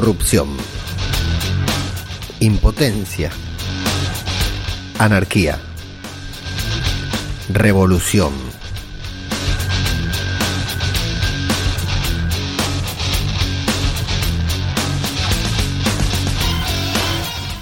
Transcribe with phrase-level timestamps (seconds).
[0.00, 0.46] corrupción,
[2.38, 3.32] impotencia,
[4.96, 5.58] anarquía,
[7.52, 8.32] revolución.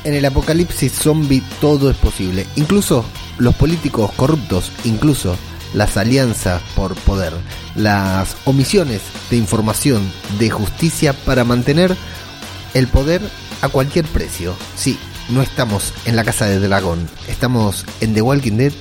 [0.04, 3.06] En el apocalipsis zombie todo es posible, incluso
[3.38, 5.38] los políticos corruptos, incluso
[5.72, 7.32] las alianzas por poder,
[7.74, 9.00] las omisiones
[9.30, 10.02] de información,
[10.38, 11.96] de justicia para mantener
[12.76, 13.22] el poder
[13.62, 14.54] a cualquier precio.
[14.76, 14.98] Sí,
[15.30, 18.72] no estamos en la casa de dragón, estamos en The Walking Dead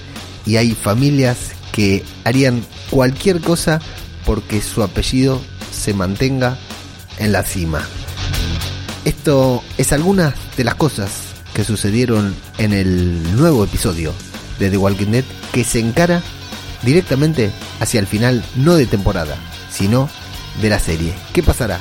[0.46, 1.38] y hay familias
[1.72, 3.80] que harían cualquier cosa
[4.26, 6.58] porque su apellido se mantenga
[7.20, 7.88] en la cima.
[9.06, 11.12] Esto es algunas de las cosas
[11.54, 14.14] que sucedieron en el nuevo episodio
[14.60, 16.22] de The Walking Dead que se encara
[16.84, 17.50] directamente
[17.80, 19.38] hacia el final no de temporada,
[19.72, 20.10] sino
[20.62, 21.14] de la serie.
[21.32, 21.80] ¿Qué pasará?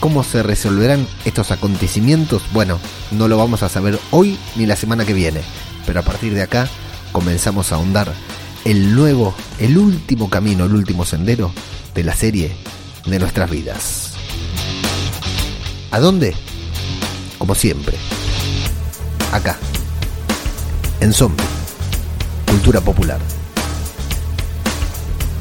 [0.00, 2.42] ¿Cómo se resolverán estos acontecimientos?
[2.52, 2.78] Bueno,
[3.10, 5.40] no lo vamos a saber hoy ni la semana que viene,
[5.86, 6.68] pero a partir de acá
[7.12, 8.12] comenzamos a ahondar
[8.64, 11.52] el nuevo, el último camino, el último sendero
[11.94, 12.54] de la serie
[13.06, 14.12] de nuestras vidas.
[15.90, 16.34] ¿A dónde?
[17.38, 17.96] Como siempre,
[19.32, 19.56] acá,
[21.00, 21.44] en Zombie,
[22.46, 23.20] Cultura Popular.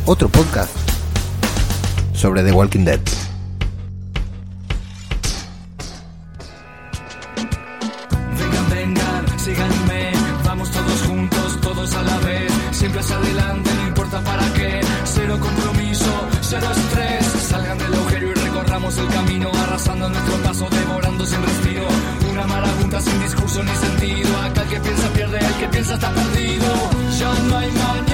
[0.06, 0.72] Otro podcast
[2.14, 3.00] sobre The Walking Dead.
[20.10, 21.88] Nuestro paso, devorando sin respiro,
[22.32, 26.12] una marabunta sin discurso ni sentido, acá el que piensa pierde, el que piensa está
[26.12, 26.66] perdido,
[27.20, 28.13] ya no hay mañana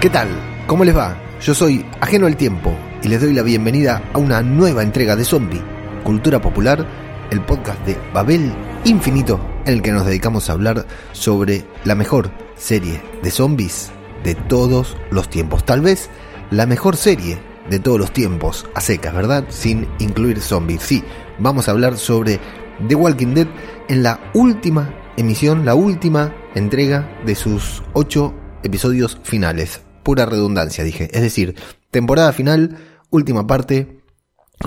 [0.00, 0.28] ¿Qué tal?
[0.68, 1.20] ¿Cómo les va?
[1.40, 2.72] Yo soy Ajeno al Tiempo
[3.02, 5.60] y les doy la bienvenida a una nueva entrega de Zombie,
[6.04, 6.86] Cultura Popular,
[7.32, 8.52] el podcast de Babel
[8.84, 13.90] Infinito, en el que nos dedicamos a hablar sobre la mejor serie de zombies
[14.22, 15.64] de todos los tiempos.
[15.64, 16.10] Tal vez
[16.52, 19.46] la mejor serie de todos los tiempos, a secas, ¿verdad?
[19.48, 20.80] Sin incluir zombies.
[20.80, 21.02] Sí,
[21.40, 22.38] vamos a hablar sobre
[22.86, 23.48] The Walking Dead
[23.88, 28.32] en la última emisión, la última entrega de sus ocho
[28.62, 29.87] episodios finales.
[30.02, 31.08] Pura redundancia, dije.
[31.12, 31.54] Es decir,
[31.90, 32.78] temporada final,
[33.10, 34.00] última parte,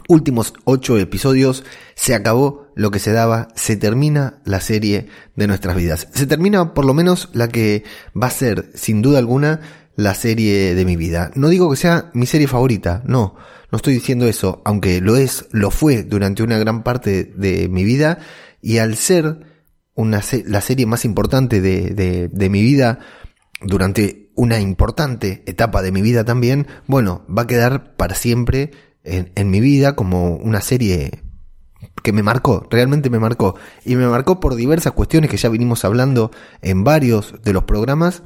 [0.08, 1.64] últimos ocho episodios,
[1.96, 6.08] se acabó lo que se daba, se termina la serie de nuestras vidas.
[6.14, 7.84] Se termina por lo menos la que
[8.20, 9.62] va a ser, sin duda alguna,
[9.96, 11.31] la serie de mi vida.
[11.36, 13.36] No digo que sea mi serie favorita, no,
[13.72, 17.84] no estoy diciendo eso, aunque lo es, lo fue durante una gran parte de mi
[17.84, 18.20] vida,
[18.62, 19.46] y al ser
[19.94, 23.00] una la serie más importante de, de, de mi vida
[23.62, 28.72] durante una importante etapa de mi vida también, bueno, va a quedar para siempre
[29.03, 31.24] en, en mi vida como una serie
[32.03, 33.56] que me marcó, realmente me marcó.
[33.86, 36.31] Y me marcó por diversas cuestiones que ya vinimos hablando
[36.62, 38.24] en varios de los programas,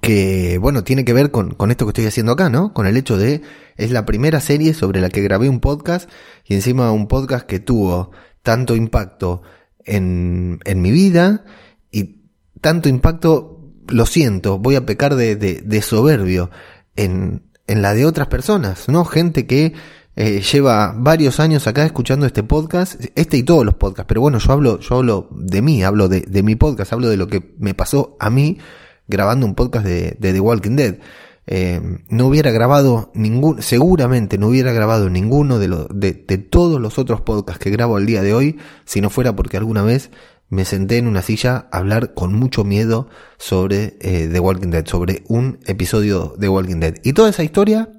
[0.00, 2.72] que bueno, tiene que ver con, con esto que estoy haciendo acá, ¿no?
[2.72, 3.42] Con el hecho de,
[3.76, 6.10] es la primera serie sobre la que grabé un podcast
[6.44, 8.10] y encima un podcast que tuvo
[8.42, 9.42] tanto impacto
[9.84, 11.44] en, en mi vida
[11.90, 13.57] y tanto impacto,
[13.88, 16.50] lo siento, voy a pecar de, de, de soberbio
[16.96, 19.04] en, en la de otras personas, ¿no?
[19.04, 19.74] Gente que
[20.16, 24.38] eh, lleva varios años acá escuchando este podcast, este y todos los podcasts, pero bueno,
[24.38, 27.54] yo hablo, yo hablo de mí, hablo de, de mi podcast, hablo de lo que
[27.58, 28.58] me pasó a mí
[29.06, 30.96] grabando un podcast de, de The Walking Dead.
[31.50, 31.80] Eh,
[32.10, 36.98] no hubiera grabado ningún, seguramente no hubiera grabado ninguno de, los de, de todos los
[36.98, 40.10] otros podcasts que grabo al día de hoy, si no fuera porque alguna vez
[40.50, 44.86] me senté en una silla a hablar con mucho miedo sobre eh, The Walking Dead,
[44.86, 46.94] sobre un episodio de Walking Dead.
[47.02, 47.90] Y toda esa historia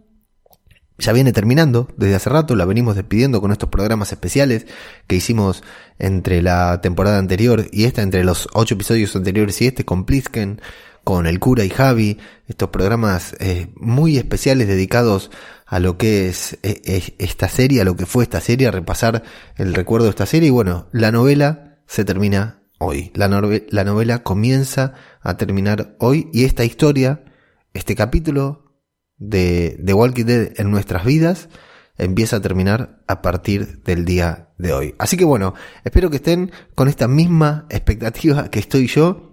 [1.00, 4.68] ya viene terminando desde hace rato, la venimos despidiendo con estos programas especiales
[5.08, 5.64] que hicimos
[5.98, 10.62] entre la temporada anterior y esta, entre los ocho episodios anteriores y este, con Plisken,
[11.06, 12.18] con el cura y Javi,
[12.48, 15.32] estos programas eh, muy especiales dedicados
[15.66, 19.24] a lo que es eh, esta serie, a lo que fue esta serie, a repasar
[19.56, 20.50] el recuerdo de esta serie.
[20.50, 23.12] Y bueno, la novela se termina hoy.
[23.16, 27.26] La, la novela comienza a terminar hoy y esta historia,
[27.74, 28.80] este capítulo
[29.18, 31.50] de, de Walking Dead en nuestras vidas,
[31.98, 34.96] empieza a terminar a partir del día de hoy.
[35.00, 39.29] Así que bueno, espero que estén con esta misma expectativa que estoy yo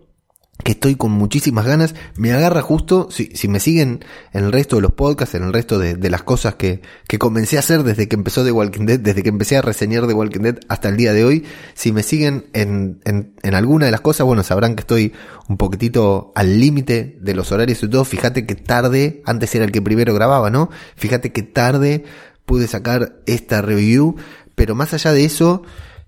[0.64, 1.94] que estoy con muchísimas ganas.
[2.17, 5.53] Me agarra justo, si, si me siguen en el resto de los podcasts, en el
[5.53, 8.87] resto de, de, las cosas que, que comencé a hacer desde que empezó The Walking
[8.87, 11.44] Dead, desde que empecé a reseñar The Walking Dead hasta el día de hoy,
[11.75, 15.12] si me siguen en, en, en alguna de las cosas, bueno, sabrán que estoy
[15.49, 18.05] un poquitito al límite de los horarios y todo.
[18.05, 20.70] Fíjate que tarde, antes era el que primero grababa, ¿no?
[20.97, 22.05] Fíjate que tarde
[22.44, 24.17] pude sacar esta review,
[24.55, 25.62] pero más allá de eso,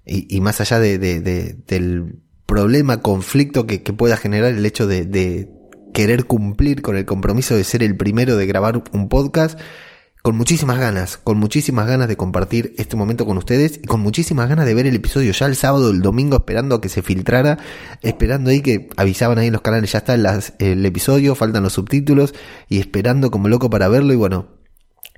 [0.06, 4.64] y, y más allá de, de, de del problema, conflicto que, que pueda generar el
[4.64, 5.50] hecho de, de,
[5.92, 9.60] querer cumplir con el compromiso de ser el primero de grabar un podcast,
[10.22, 14.48] con muchísimas ganas, con muchísimas ganas de compartir este momento con ustedes y con muchísimas
[14.48, 17.58] ganas de ver el episodio ya el sábado, el domingo, esperando a que se filtrara,
[18.02, 21.74] esperando ahí que avisaban ahí en los canales, ya está las, el episodio, faltan los
[21.74, 22.34] subtítulos
[22.68, 24.57] y esperando como loco para verlo y bueno,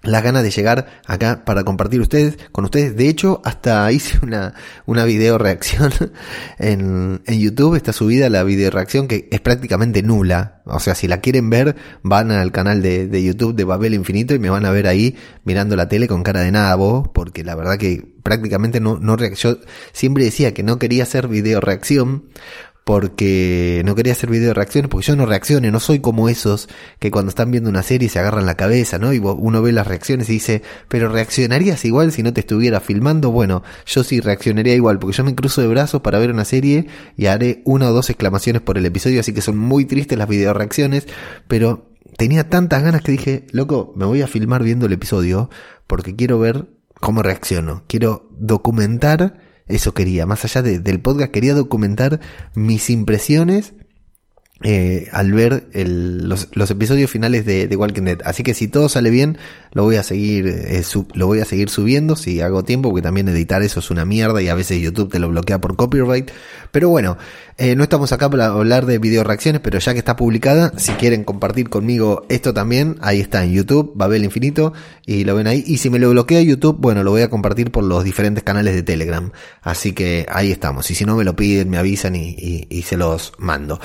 [0.03, 2.97] las ganas de llegar acá para compartir ustedes con ustedes.
[2.97, 4.55] De hecho, hasta hice una,
[4.87, 5.93] una video reacción
[6.59, 7.77] en, en YouTube.
[7.77, 10.63] Está subida la video reacción que es prácticamente nula.
[10.65, 14.35] O sea, si la quieren ver, van al canal de, de YouTube de Babel Infinito
[14.35, 17.55] y me van a ver ahí mirando la tele con cara de vos, porque la
[17.55, 19.59] verdad que prácticamente no, no yo
[19.93, 22.25] siempre decía que no quería hacer video reacción
[22.91, 26.69] porque no quería hacer video de reacciones, porque yo no reaccione, no soy como esos
[26.99, 29.13] que cuando están viendo una serie se agarran la cabeza, ¿no?
[29.13, 33.31] Y uno ve las reacciones y dice, pero reaccionarías igual si no te estuviera filmando.
[33.31, 36.89] Bueno, yo sí reaccionaría igual, porque yo me cruzo de brazos para ver una serie
[37.17, 40.29] y haré una o dos exclamaciones por el episodio, así que son muy tristes las
[40.29, 41.07] video reacciones,
[41.47, 45.49] pero tenía tantas ganas que dije, loco, me voy a filmar viendo el episodio,
[45.87, 46.67] porque quiero ver
[46.99, 49.40] cómo reacciono, quiero documentar
[49.71, 52.21] eso quería, más allá del podcast, quería documentar
[52.55, 53.75] mis impresiones
[54.63, 58.19] eh, al ver el, los, episodios finales de, de, Walking Dead.
[58.27, 59.39] Así que si todo sale bien,
[59.73, 60.83] lo voy a seguir, eh,
[61.15, 64.43] lo voy a seguir subiendo si hago tiempo, porque también editar eso es una mierda
[64.43, 66.31] y a veces YouTube te lo bloquea por copyright.
[66.73, 67.17] Pero bueno,
[67.61, 70.93] eh, no estamos acá para hablar de video reacciones, pero ya que está publicada, si
[70.93, 74.73] quieren compartir conmigo esto también, ahí está en YouTube, Babel Infinito,
[75.05, 75.63] y lo ven ahí.
[75.67, 78.75] Y si me lo bloquea YouTube, bueno, lo voy a compartir por los diferentes canales
[78.75, 79.31] de Telegram.
[79.61, 80.91] Así que ahí estamos.
[80.91, 83.79] Y si no me lo piden, me avisan y, se los mando.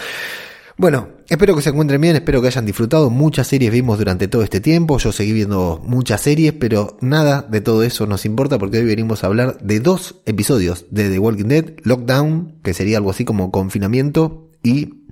[0.78, 3.10] Bueno, espero que se encuentren bien, espero que hayan disfrutado.
[3.10, 7.62] Muchas series vimos durante todo este tiempo, yo seguí viendo muchas series, pero nada de
[7.62, 11.46] todo eso nos importa porque hoy venimos a hablar de dos episodios de The Walking
[11.46, 15.06] Dead, Lockdown, que sería algo así como confinamiento, y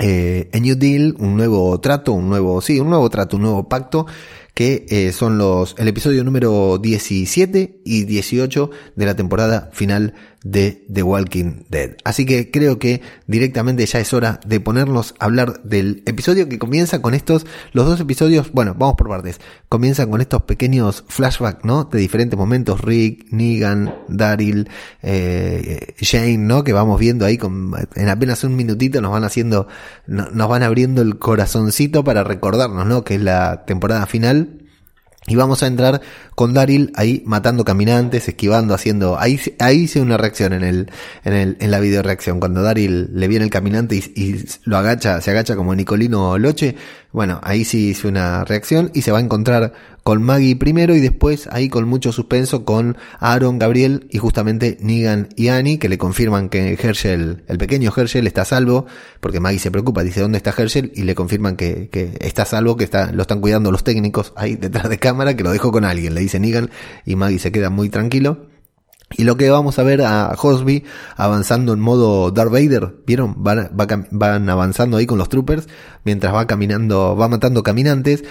[0.00, 3.68] eh, A New Deal, un nuevo trato, un nuevo, sí, un nuevo trato, un nuevo
[3.68, 4.06] pacto,
[4.54, 10.14] que eh, son los, el episodio número 17 y 18 de la temporada final
[10.50, 11.96] de The Walking Dead.
[12.04, 16.58] Así que creo que directamente ya es hora de ponernos a hablar del episodio que
[16.58, 21.64] comienza con estos, los dos episodios, bueno, vamos por partes, comienzan con estos pequeños flashbacks,
[21.64, 21.84] ¿no?
[21.84, 24.68] De diferentes momentos, Rick, Negan, Daryl,
[25.02, 26.62] eh, Jane, ¿no?
[26.62, 29.66] Que vamos viendo ahí con, en apenas un minutito nos van haciendo,
[30.06, 33.02] nos van abriendo el corazoncito para recordarnos, ¿no?
[33.02, 34.65] Que es la temporada final
[35.28, 36.00] y vamos a entrar
[36.34, 39.18] con Daryl ahí matando caminantes, esquivando, haciendo.
[39.18, 40.90] Ahí, ahí hice una reacción en el,
[41.24, 42.38] en el, en la video reacción.
[42.38, 46.76] Cuando Daryl le viene el caminante y, y, lo agacha, se agacha como Nicolino Loche.
[47.16, 51.00] Bueno, ahí sí hice una reacción y se va a encontrar con Maggie primero y
[51.00, 55.96] después ahí con mucho suspenso con Aaron, Gabriel y justamente Negan y Annie que le
[55.96, 58.84] confirman que Herschel, el pequeño Herschel está salvo
[59.20, 60.92] porque Maggie se preocupa, dice ¿dónde está Herschel?
[60.94, 64.56] y le confirman que, que está salvo, que está, lo están cuidando los técnicos ahí
[64.56, 66.68] detrás de cámara, que lo dejó con alguien, le dice Negan
[67.06, 68.46] y Maggie se queda muy tranquilo.
[69.12, 70.84] Y lo que vamos a ver a Hosby
[71.16, 73.34] avanzando en modo Darth Vader, ¿vieron?
[73.38, 73.70] Van,
[74.10, 75.68] van, avanzando ahí con los troopers
[76.04, 78.24] mientras va caminando, va matando caminantes,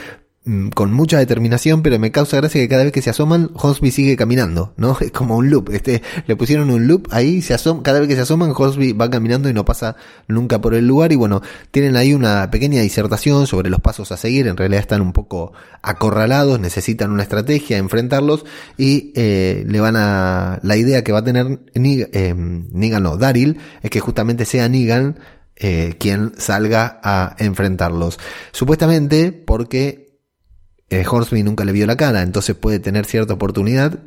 [0.75, 4.15] con mucha determinación, pero me causa gracia que cada vez que se asoman, Hosby sigue
[4.15, 4.95] caminando, ¿no?
[5.01, 8.15] Es como un loop, este, le pusieron un loop ahí, se asoma, cada vez que
[8.15, 9.95] se asoman, Hosby va caminando y no pasa
[10.27, 14.17] nunca por el lugar, y bueno, tienen ahí una pequeña disertación sobre los pasos a
[14.17, 18.45] seguir, en realidad están un poco acorralados, necesitan una estrategia, enfrentarlos,
[18.77, 23.57] y eh, le van a, la idea que va a tener eh, Negan no, Daryl,
[23.81, 25.17] es que justamente sea Negan,
[25.57, 28.19] eh, quien salga a enfrentarlos.
[28.51, 30.04] Supuestamente porque
[30.89, 31.03] eh,
[31.43, 33.99] nunca le vio la cara, entonces puede tener cierta oportunidad.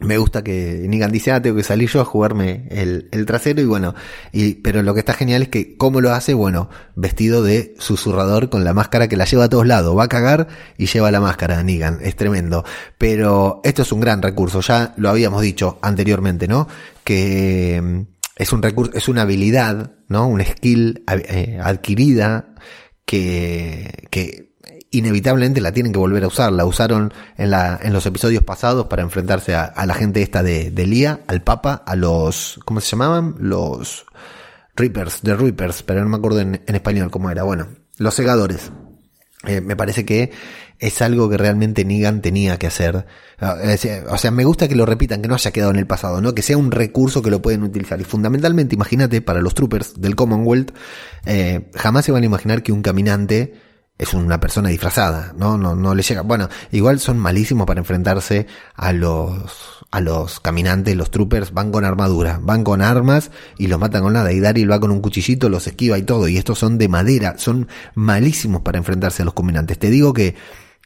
[0.00, 3.62] me gusta que Negan dice, ah, tengo que salir yo a jugarme el, el, trasero
[3.62, 3.94] y bueno,
[4.32, 8.50] y, pero lo que está genial es que cómo lo hace, bueno, vestido de susurrador
[8.50, 11.20] con la máscara que la lleva a todos lados, va a cagar y lleva la
[11.20, 12.64] máscara, Negan, es tremendo.
[12.98, 16.68] Pero esto es un gran recurso, ya lo habíamos dicho anteriormente, ¿no?
[17.04, 18.00] Que mm,
[18.36, 20.26] es un recurso, es una habilidad, ¿no?
[20.26, 22.54] Un skill eh, adquirida
[23.06, 24.53] que, que
[24.94, 26.52] inevitablemente la tienen que volver a usar.
[26.52, 30.70] La usaron en, la, en los episodios pasados para enfrentarse a, la gente esta de,
[30.70, 33.34] de Lía, al Papa, a los, ¿cómo se llamaban?
[33.38, 34.06] Los
[34.76, 37.42] Reapers, de Reapers, pero no me acuerdo en, español cómo era.
[37.42, 38.70] Bueno, los segadores.
[39.46, 40.30] Eh, me parece que
[40.78, 43.06] es algo que realmente Negan tenía que hacer.
[43.38, 43.56] Ah,
[44.08, 46.34] o sea, me gusta que lo repitan, que no haya quedado en el pasado, ¿no?
[46.34, 48.00] Que sea un recurso que lo pueden utilizar.
[48.00, 50.72] Y fundamentalmente, imagínate, para los troopers del Commonwealth,
[51.26, 53.54] eh, jamás se van a imaginar que un caminante
[53.96, 55.56] es una persona disfrazada, ¿no?
[55.56, 56.22] No, no le llega.
[56.22, 61.84] Bueno, igual son malísimos para enfrentarse a los, a los caminantes, los troopers van con
[61.84, 64.32] armadura, van con armas y los matan con nada.
[64.32, 66.26] Y Daryl va con un cuchillito, los esquiva y todo.
[66.26, 69.78] Y estos son de madera, son malísimos para enfrentarse a los caminantes.
[69.78, 70.34] Te digo que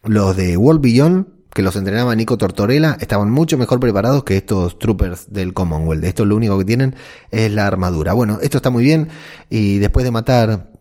[0.04, 4.78] los de World Beyond, que los entrenaba Nico Tortorella, estaban mucho mejor preparados que estos
[4.78, 6.04] troopers del Commonwealth.
[6.04, 6.94] Esto lo único que tienen
[7.30, 8.12] es la armadura.
[8.12, 9.08] Bueno, esto está muy bien.
[9.48, 10.77] Y después de matar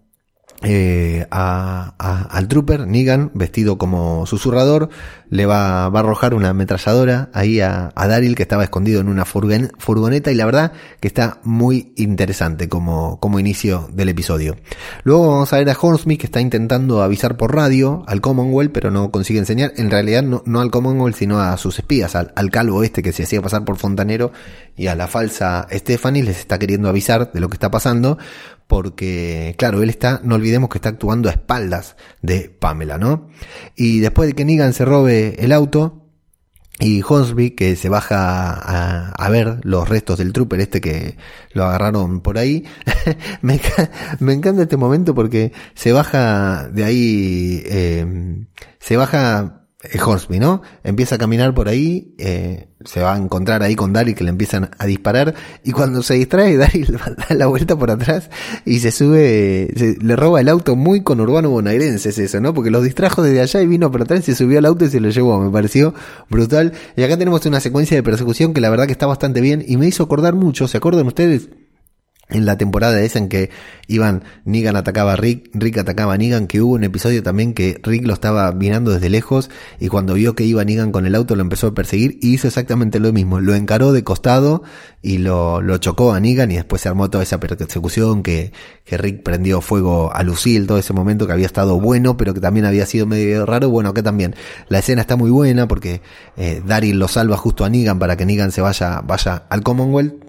[0.63, 1.93] eh, a,
[2.29, 4.89] al trooper, Negan, vestido como susurrador,
[5.29, 9.07] le va, va a arrojar una ametralladora ahí a, a, Daryl que estaba escondido en
[9.07, 14.55] una furgoneta y la verdad que está muy interesante como, como inicio del episodio.
[15.03, 18.89] Luego vamos a ver a Hornsmith que está intentando avisar por radio al Commonwealth pero
[18.89, 22.49] no consigue enseñar, en realidad no, no al Commonwealth sino a sus espías, al, al
[22.49, 24.31] calvo este que se hacía pasar por fontanero
[24.77, 28.17] y a la falsa Stephanie les está queriendo avisar de lo que está pasando
[28.67, 33.29] porque, claro, él está, no olvidemos que está actuando a espaldas de Pamela, ¿no?
[33.75, 36.07] Y después de que Negan se robe el auto,
[36.79, 41.17] y Hornsby, que se baja a, ver los restos del trooper este que
[41.53, 42.65] lo agarraron por ahí.
[43.41, 43.59] me,
[44.33, 48.45] encanta este momento porque se baja de ahí, eh,
[48.79, 49.56] se baja
[50.03, 50.63] Hornsby, ¿no?
[50.83, 54.31] Empieza a caminar por ahí, eh, se va a encontrar ahí con Daryl que le
[54.31, 58.31] empiezan a disparar y cuando se distrae Daryl da la vuelta por atrás
[58.65, 62.55] y se sube, le roba el auto muy con urbano bonaerense es eso, ¿no?
[62.55, 64.99] Porque los distrajo desde allá y vino por atrás, se subió al auto y se
[64.99, 65.93] lo llevó, me pareció
[66.27, 66.73] brutal.
[66.95, 69.77] Y acá tenemos una secuencia de persecución que la verdad que está bastante bien y
[69.77, 71.49] me hizo acordar mucho, ¿se acuerdan ustedes?
[72.29, 73.49] En la temporada esa en que
[73.87, 77.79] iban, Negan atacaba a Rick, Rick atacaba a Negan, que hubo un episodio también que
[77.83, 81.37] Rick lo estaba mirando desde lejos y cuando vio que iba Negan con el auto
[81.37, 84.63] lo empezó a perseguir y hizo exactamente lo mismo, lo encaró de costado
[85.01, 88.51] y lo, lo chocó a Negan y después se armó toda esa persecución que,
[88.83, 92.41] que Rick prendió fuego a Lucille, todo ese momento que había estado bueno pero que
[92.41, 94.35] también había sido medio raro, bueno acá también.
[94.67, 96.01] La escena está muy buena porque
[96.35, 100.26] eh, Daryl lo salva justo a Negan para que Negan se vaya, vaya al Commonwealth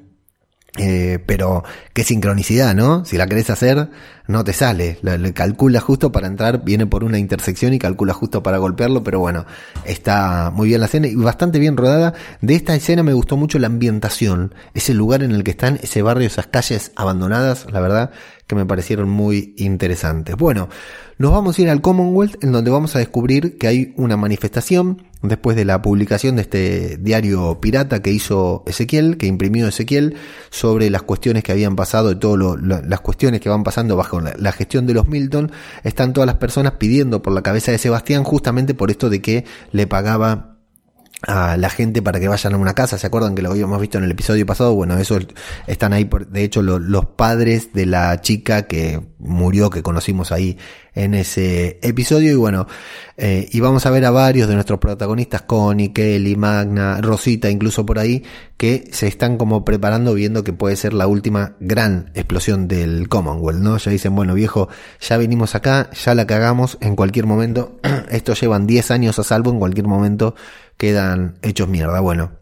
[0.77, 3.05] eh, pero qué sincronicidad, ¿no?
[3.05, 3.89] Si la querés hacer,
[4.29, 4.99] no te sale.
[5.03, 9.19] Le, calcula justo para entrar, viene por una intersección y calcula justo para golpearlo, pero
[9.19, 9.47] bueno,
[9.85, 12.15] está muy bien la escena y bastante bien rodada.
[12.41, 16.03] De esta escena me gustó mucho la ambientación, ese lugar en el que están, ese
[16.03, 18.11] barrio, esas calles abandonadas, la verdad
[18.47, 20.35] que me parecieron muy interesantes.
[20.35, 20.69] Bueno,
[21.19, 25.03] nos vamos a ir al Commonwealth en donde vamos a descubrir que hay una manifestación
[25.23, 30.17] después de la publicación de este diario pirata que hizo Ezequiel, que imprimió Ezequiel,
[30.51, 34.53] sobre las cuestiones que habían pasado y todas las cuestiones que van pasando bajo la,
[34.53, 35.53] gestión de los Milton,
[35.85, 39.45] están todas las personas pidiendo por la cabeza de Sebastián justamente por esto de que
[39.73, 40.48] le pagaba
[41.23, 42.99] a la gente para que vayan a una casa.
[42.99, 44.75] ¿Se acuerdan que lo habíamos visto en el episodio pasado?
[44.75, 45.19] Bueno, eso
[45.67, 50.57] están ahí, por, de hecho, los padres de la chica que murió, que conocimos ahí
[50.95, 52.31] en ese episodio.
[52.31, 52.69] Y bueno,
[53.17, 57.85] eh, y vamos a ver a varios de nuestros protagonistas, Connie, Kelly, Magna, Rosita, incluso
[57.85, 58.23] por ahí,
[58.57, 63.61] que se están como preparando viendo que puede ser la última gran explosión del Commonwealth,
[63.61, 63.77] ¿no?
[63.77, 64.69] Ya dicen, bueno, viejo,
[65.01, 67.81] ya vinimos acá, ya la cagamos en cualquier momento.
[68.11, 70.37] Estos llevan 10 años a salvo, en cualquier momento
[70.79, 72.01] quedan hechos mierda.
[72.01, 72.33] Bueno.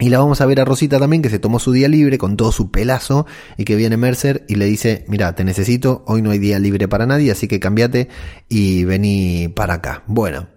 [0.00, 2.36] Y la vamos a ver a Rosita también, que se tomó su día libre con
[2.36, 3.26] todo su pelazo
[3.56, 6.88] y que viene Mercer y le dice, mira, te necesito, hoy no hay día libre
[6.88, 8.08] para nadie, así que cambiate
[8.48, 10.02] y vení para acá.
[10.06, 10.48] Bueno.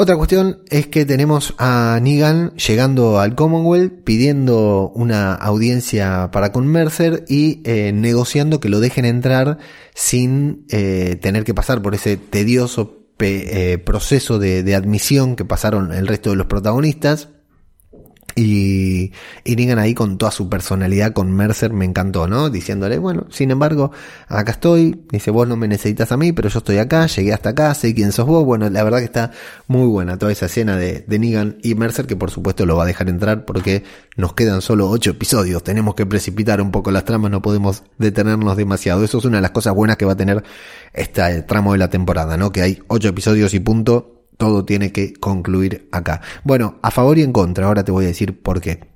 [0.00, 6.68] Otra cuestión es que tenemos a Negan llegando al Commonwealth pidiendo una audiencia para con
[6.68, 9.58] Mercer y eh, negociando que lo dejen entrar
[9.96, 16.06] sin eh, tener que pasar por ese tedioso eh, proceso de, admisión que pasaron el
[16.06, 17.30] resto de los protagonistas.
[18.34, 22.50] Y, y Negan ahí con toda su personalidad con Mercer me encantó, ¿no?
[22.50, 23.90] Diciéndole, bueno, sin embargo,
[24.28, 25.00] acá estoy.
[25.10, 27.94] Dice, vos no me necesitas a mí, pero yo estoy acá, llegué hasta acá, sé
[27.94, 28.44] quién sos vos.
[28.44, 29.32] Bueno, la verdad que está
[29.66, 32.84] muy buena toda esa escena de, de Negan y Mercer, que por supuesto lo va
[32.84, 33.82] a dejar entrar porque
[34.16, 35.64] nos quedan solo ocho episodios.
[35.64, 39.02] Tenemos que precipitar un poco las tramas, no podemos detenernos demasiado.
[39.02, 40.44] Eso es una de las cosas buenas que va a tener
[40.92, 42.52] este tramo de la temporada, ¿no?
[42.52, 46.22] Que hay ocho episodios y punto todo tiene que concluir acá.
[46.44, 48.88] Bueno, a favor y en contra, ahora te voy a decir por qué.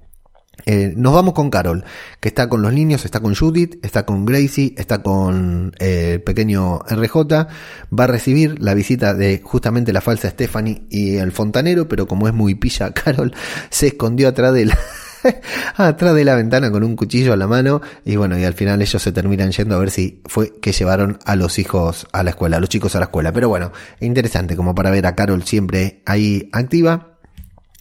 [0.64, 1.84] Eh, nos vamos con Carol,
[2.20, 6.22] que está con los niños, está con Judith, está con Gracie, está con eh, el
[6.22, 7.16] pequeño RJ,
[7.98, 12.28] va a recibir la visita de justamente la falsa Stephanie y el fontanero, pero como
[12.28, 13.34] es muy pilla, Carol
[13.70, 14.78] se escondió atrás de la,
[15.76, 18.82] atrás de la ventana con un cuchillo a la mano y bueno, y al final
[18.82, 22.30] ellos se terminan yendo a ver si fue que llevaron a los hijos a la
[22.30, 23.32] escuela, a los chicos a la escuela.
[23.32, 27.11] Pero bueno, interesante como para ver a Carol siempre ahí activa.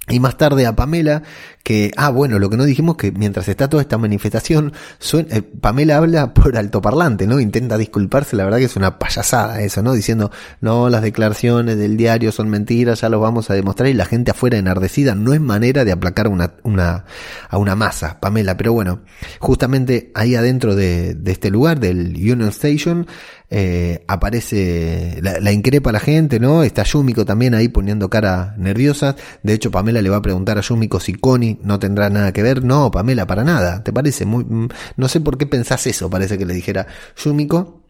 [0.10, 1.22] Y más tarde a Pamela,
[1.63, 4.74] que, ah, bueno, lo que no dijimos que mientras está toda esta manifestación,
[5.13, 7.39] eh, Pamela habla por altoparlante, ¿no?
[7.39, 9.93] Intenta disculparse, la verdad que es una payasada eso, ¿no?
[9.93, 14.05] Diciendo, no, las declaraciones del diario son mentiras, ya lo vamos a demostrar, y la
[14.05, 17.05] gente afuera enardecida, no es manera de aplacar una, una,
[17.48, 19.01] a una masa, Pamela, pero bueno,
[19.39, 23.05] justamente ahí adentro de, de este lugar, del Union Station,
[23.53, 26.63] eh, aparece, la, la, increpa la gente, ¿no?
[26.63, 29.17] Está Yumiko también ahí poniendo cara nerviosa.
[29.43, 32.43] De hecho, Pamela le va a preguntar a Yumiko si Connie no tendrá nada que
[32.43, 32.63] ver.
[32.63, 33.84] No, Pamela, para nada.
[33.84, 34.25] ¿Te parece?
[34.25, 36.88] Muy, mm, no sé por qué pensás eso, parece que le dijera
[37.22, 37.81] Yumiko.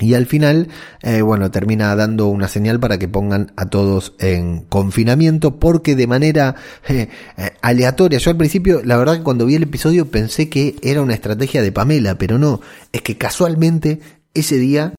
[0.00, 0.68] Y al final,
[1.02, 6.06] eh, bueno, termina dando una señal para que pongan a todos en confinamiento, porque de
[6.06, 6.54] manera
[6.88, 7.08] eh,
[7.62, 8.20] aleatoria.
[8.20, 11.62] Yo al principio, la verdad que cuando vi el episodio pensé que era una estrategia
[11.62, 12.60] de Pamela, pero no,
[12.92, 14.00] es que casualmente
[14.34, 14.94] ese día.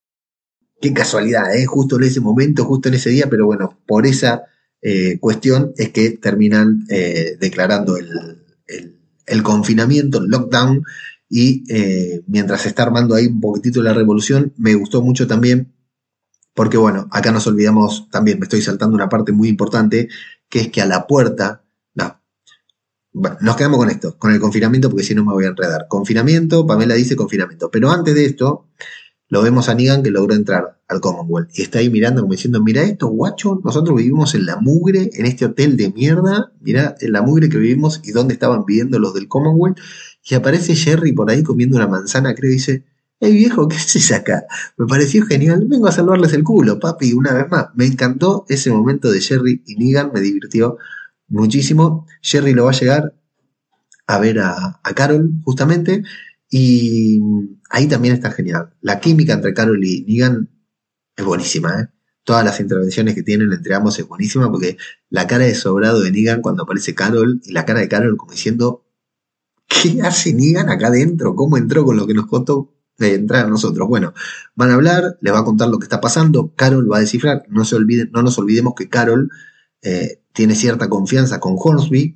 [0.82, 1.66] Qué casualidad, ¿eh?
[1.66, 4.44] justo en ese momento, justo en ese día, pero bueno, por esa
[4.82, 10.84] eh, cuestión es que terminan eh, declarando el, confinamiento, el lockdown,
[11.28, 11.64] y
[12.28, 15.74] mientras se está armando ahí un poquitito la revolución, me gustó mucho también,
[16.54, 20.08] porque bueno, acá nos olvidamos también, me estoy saltando una parte muy importante,
[20.50, 21.64] que es que a la puerta,
[21.96, 22.22] no,
[23.12, 25.88] bueno, nos quedamos con esto, con el confinamiento, porque si no me voy a enredar.
[25.88, 28.68] Confinamiento, Pamela dice confinamiento, pero antes de esto,
[29.28, 32.62] lo vemos a Negan que logró entrar al Commonwealth y está ahí mirando como diciendo,
[32.62, 37.12] mira esto, guacho, nosotros vivimos en la mugre, en este hotel de mierda, mira en
[37.12, 39.80] la mugre que vivimos y dónde estaban viviendo los del Commonwealth.
[40.28, 42.84] Y aparece Jerry por ahí comiendo una manzana, creo, y dice,
[43.20, 44.46] hey viejo, ¿qué haces acá?
[44.78, 47.68] Me pareció genial, vengo a salvarles el culo, papi, una vez más.
[47.76, 50.78] Me encantó ese momento de Jerry y Negan, me divirtió
[51.28, 52.06] muchísimo.
[52.22, 53.16] Jerry lo va a llegar
[54.08, 56.04] a ver a, a Carol, justamente,
[56.50, 57.20] y
[57.70, 58.74] ahí también está genial.
[58.82, 60.50] La química entre Carol y Negan
[61.16, 61.88] es buenísima, ¿eh?
[62.24, 64.78] Todas las intervenciones que tienen entre ambos es buenísima porque
[65.10, 68.32] la cara de sobrado de Negan cuando aparece Carol y la cara de Carol como
[68.32, 68.86] diciendo,
[69.68, 71.36] ¿qué hace Negan acá adentro?
[71.36, 73.88] ¿Cómo entró con lo que nos contó de entrar a nosotros?
[73.88, 74.14] Bueno,
[74.56, 77.44] van a hablar, les va a contar lo que está pasando, Carol va a descifrar,
[77.50, 77.78] no, se
[78.12, 79.30] no nos olvidemos que Carol
[79.84, 82.16] eh, tiene cierta confianza con Hornsby,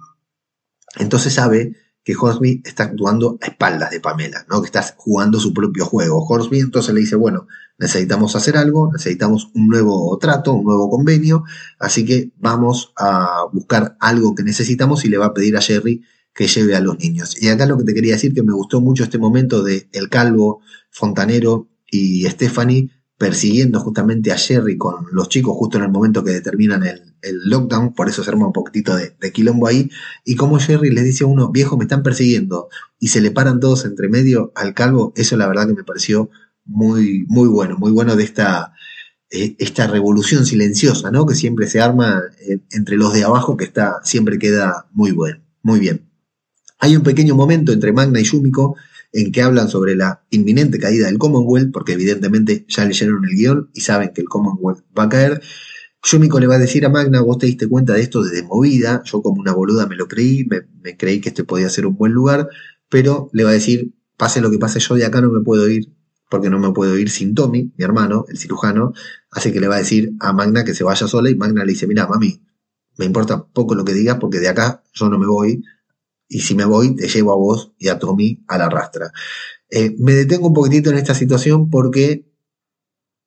[0.97, 4.61] entonces sabe que Horsby está actuando a espaldas de Pamela, ¿no?
[4.61, 6.25] que está jugando su propio juego.
[6.25, 11.43] Horsby entonces le dice, bueno, necesitamos hacer algo, necesitamos un nuevo trato, un nuevo convenio,
[11.77, 16.03] así que vamos a buscar algo que necesitamos y le va a pedir a Jerry
[16.33, 17.41] que lleve a los niños.
[17.41, 20.09] Y acá lo que te quería decir que me gustó mucho este momento de El
[20.09, 26.23] Calvo, Fontanero y Stephanie persiguiendo justamente a Jerry con los chicos justo en el momento
[26.23, 29.89] que determinan el, lockdown, por eso se arma un poquitito de, quilombo ahí,
[30.25, 33.59] y como Jerry les dice a uno, viejo, me están persiguiendo, y se le paran
[33.59, 36.29] todos entre medio al calvo, eso la verdad que me pareció
[36.65, 38.73] muy, muy bueno, muy bueno de esta,
[39.31, 41.25] eh, esta revolución silenciosa, ¿no?
[41.25, 45.41] Que siempre se arma eh, entre los de abajo, que está, siempre queda muy bueno,
[45.61, 46.09] muy bien.
[46.79, 48.75] Hay un pequeño momento entre Magna y Yumiko
[49.11, 53.69] en que hablan sobre la inminente caída del Commonwealth, porque evidentemente ya leyeron el guion
[53.73, 55.41] y saben que el Commonwealth va a caer.
[56.03, 59.01] Yumiko le va a decir a Magna, vos te diste cuenta de esto desde movida,
[59.03, 62.13] yo como una boluda me lo creí, me, creí que este podía ser un buen
[62.13, 62.47] lugar,
[62.89, 65.67] pero le va a decir, pase lo que pase, yo de acá no me puedo
[65.67, 65.93] ir,
[66.29, 68.93] porque no me puedo ir sin Tommy, mi hermano, el cirujano,
[69.31, 71.73] así que le va a decir a Magna que se vaya sola y Magna le
[71.73, 72.41] dice, mira, mami,
[72.97, 75.63] me importa poco lo que digas porque de acá yo no me voy,
[76.29, 79.11] y si me voy, te llevo a vos y a Tommy a la rastra.
[79.69, 82.25] Eh, me detengo un poquitito en esta situación porque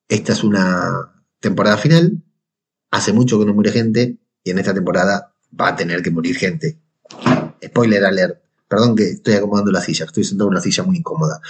[0.09, 2.23] esta es una temporada final,
[2.93, 6.37] hace mucho que no muere gente y en esta temporada va a tener que morir
[6.37, 6.79] gente.
[7.65, 8.41] Spoiler alert.
[8.69, 11.41] Perdón que estoy acomodando la silla, estoy sentado en una silla muy incómoda.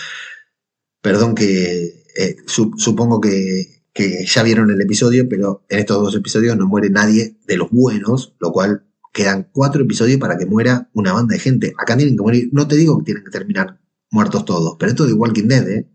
[1.01, 3.83] Perdón que eh, supongo que,
[4.25, 8.35] ya vieron el episodio, pero en estos dos episodios no muere nadie de los buenos,
[8.41, 11.75] lo cual quedan cuatro episodios para que muera una banda de gente.
[11.77, 15.07] Acá tienen que morir, no te digo que tienen que terminar muertos todos, pero esto
[15.07, 15.89] de Walking Dead, ¿eh?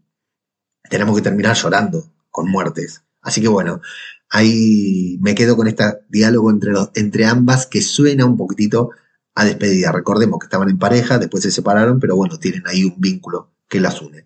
[0.89, 3.06] tenemos que terminar llorando con muertes.
[3.21, 3.81] Así que bueno,
[4.29, 8.91] ahí me quedo con este diálogo entre, los, entre ambas que suena un poquitito
[9.35, 9.91] a despedida.
[9.91, 13.79] Recordemos que estaban en pareja, después se separaron, pero bueno, tienen ahí un vínculo que
[13.79, 14.25] las une.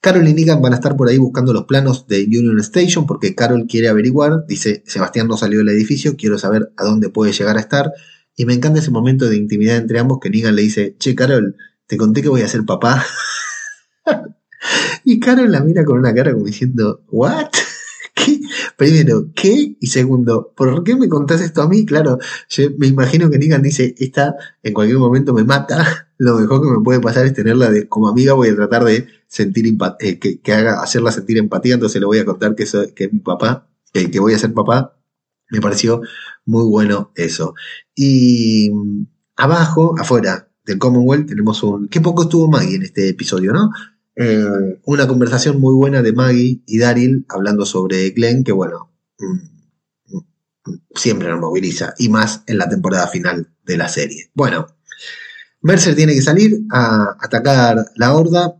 [0.00, 3.34] Carol y Negan van a estar por ahí buscando los planos de Union Station porque
[3.34, 7.56] Carol quiere averiguar, dice, Sebastián no salió del edificio, quiero saber a dónde puede llegar
[7.56, 7.92] a estar.
[8.36, 11.56] Y me encanta ese momento de intimidad entre ambos que Negan le dice, che Carol,
[11.86, 13.06] te conté que voy a ser papá.
[15.04, 17.48] y Carol la mira con una cara como diciendo, ¿what?
[18.76, 19.76] Primero, ¿qué?
[19.80, 21.86] Y segundo, ¿por qué me contás esto a mí?
[21.86, 26.62] Claro, yo me imagino que Negan dice, esta en cualquier momento me mata, lo mejor
[26.62, 29.66] que me puede pasar es tenerla de, como amiga, voy a tratar de sentir
[30.00, 33.20] eh, que, haga, hacerla sentir empatía, entonces le voy a contar que, soy, que mi
[33.20, 34.98] papá, que voy a ser papá.
[35.50, 36.00] Me pareció
[36.46, 37.54] muy bueno eso.
[37.94, 39.06] Y mm,
[39.36, 41.88] abajo, afuera del Commonwealth, tenemos un...
[41.88, 43.70] Qué poco estuvo Maggie en este episodio, ¿no?
[44.16, 50.14] Eh, una conversación muy buena de Maggie y Daryl hablando sobre Glenn, que bueno, mm,
[50.14, 54.30] mm, siempre nos moviliza, y más en la temporada final de la serie.
[54.34, 54.66] Bueno,
[55.62, 58.56] Mercer tiene que salir a atacar la horda.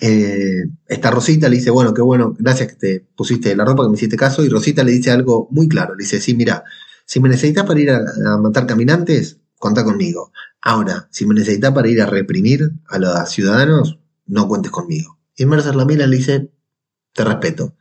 [0.00, 3.88] Eh, esta Rosita le dice, bueno, qué bueno, gracias que te pusiste la ropa, que
[3.90, 4.44] me hiciste caso.
[4.44, 5.94] Y Rosita le dice algo muy claro.
[5.94, 6.64] Le dice, sí, mira,
[7.04, 10.32] si me necesitas para ir a, a matar caminantes, cuenta conmigo.
[10.62, 15.18] Ahora, si me necesitas para ir a reprimir a los ciudadanos, no cuentes conmigo.
[15.36, 16.50] Y Mercer la mira y le dice,
[17.12, 17.74] te respeto.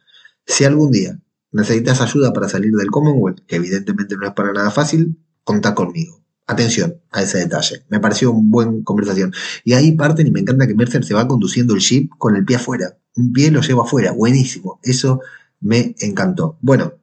[0.46, 1.20] Si algún día
[1.52, 6.22] necesitas ayuda para salir del Commonwealth, que evidentemente no es para nada fácil, contá conmigo.
[6.48, 7.86] Atención a ese detalle.
[7.90, 9.34] Me pareció una buena conversación.
[9.64, 12.46] Y ahí parten y me encanta que Mercer se va conduciendo el ship con el
[12.46, 12.98] pie afuera.
[13.16, 14.12] Un pie lo lleva afuera.
[14.12, 14.80] Buenísimo.
[14.84, 15.22] Eso
[15.60, 16.60] me encantó.
[16.62, 16.94] Bueno,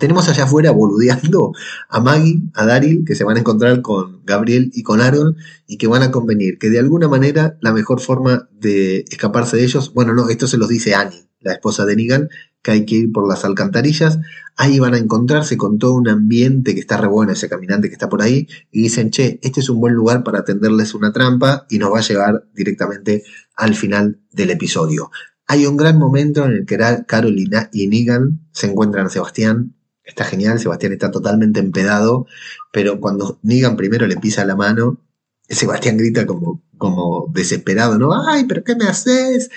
[0.00, 1.52] tenemos allá afuera boludeando
[1.88, 5.36] a Maggie, a Daryl, que se van a encontrar con Gabriel y con Aaron
[5.68, 9.64] y que van a convenir que de alguna manera la mejor forma de escaparse de
[9.64, 12.28] ellos, bueno, no, esto se los dice Annie, la esposa de Negan,
[12.62, 14.18] que hay que ir por las alcantarillas.
[14.56, 17.94] Ahí van a encontrarse con todo un ambiente que está re bueno, ese caminante que
[17.94, 21.66] está por ahí, y dicen, che, este es un buen lugar para tenderles una trampa
[21.70, 23.22] y nos va a llevar directamente
[23.54, 25.10] al final del episodio.
[25.46, 29.74] Hay un gran momento en el que Carolina y Negan se encuentran a Sebastián
[30.10, 32.26] está genial, Sebastián está totalmente empedado,
[32.72, 35.00] pero cuando Negan primero le pisa la mano,
[35.48, 38.10] Sebastián grita como, como desesperado, ¿no?
[38.28, 39.50] ¡Ay, pero qué me haces!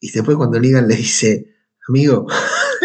[0.00, 1.54] Y después cuando Negan le dice,
[1.88, 2.26] amigo,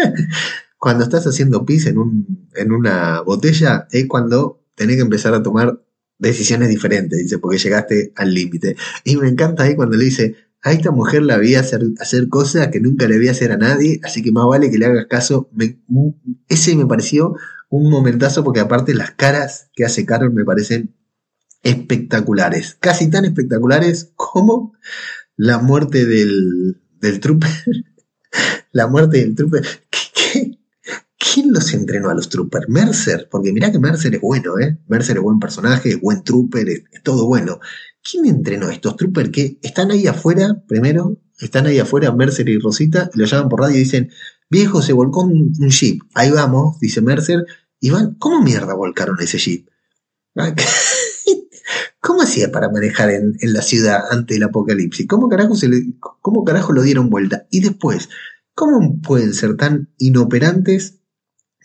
[0.78, 5.42] cuando estás haciendo pis en, un, en una botella es cuando tenés que empezar a
[5.42, 5.80] tomar
[6.18, 8.76] decisiones diferentes, dice, porque llegaste al límite.
[9.04, 12.68] Y me encanta ahí cuando le dice, a esta mujer la vi hacer, hacer cosas
[12.68, 15.50] que nunca le vi hacer a nadie, así que más vale que le hagas caso.
[16.48, 17.36] ese me pareció
[17.68, 20.94] un momentazo porque aparte las caras que hace Carol me parecen
[21.62, 24.72] espectaculares, casi tan espectaculares como
[25.36, 27.50] la muerte del, del trooper.
[28.72, 29.66] la muerte del trooper.
[31.32, 32.68] quién los entrenó a los troopers?
[32.68, 34.78] Mercer, porque mirá que Mercer es bueno, ¿eh?
[34.88, 37.60] Mercer es buen personaje, buen trooper, es todo bueno.
[38.02, 42.58] ¿Quién entrenó a estos troopers que están ahí afuera, primero, están ahí afuera, Mercer y
[42.58, 44.10] Rosita, y lo llaman por radio y dicen,
[44.50, 47.46] viejo, se volcó un, jeep, ahí vamos, dice Mercer,
[47.80, 49.68] y van, ¿cómo mierda volcaron ese jeep?
[52.00, 55.06] ¿Cómo hacía para manejar en, la ciudad ante el apocalipsis?
[55.08, 57.46] ¿Cómo carajo, se ¿Cómo carajo lo dieron vuelta?
[57.50, 58.10] Y después,
[58.54, 61.00] ¿cómo pueden ser tan inoperantes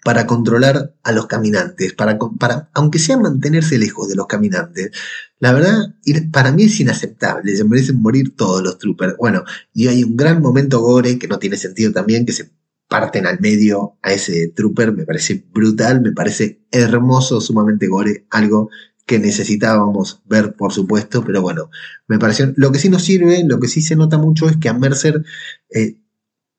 [0.04, 4.92] para controlar a los caminantes, para, para, aunque sea mantenerse lejos de los caminantes.
[5.40, 5.96] La verdad,
[6.32, 9.18] para mí es inaceptable, se merecen morir todos los troopers.
[9.18, 12.52] Bueno, y hay un gran momento gore que no tiene sentido también, que se
[12.88, 18.70] parten al medio a ese trooper, me parece brutal, me parece hermoso, sumamente gore, algo
[19.06, 21.70] que necesitábamos ver, por supuesto, pero bueno,
[22.08, 24.70] me pareció, lo que sí nos sirve, lo que sí se nota mucho es que
[24.70, 25.24] a Mercer
[25.70, 25.98] eh,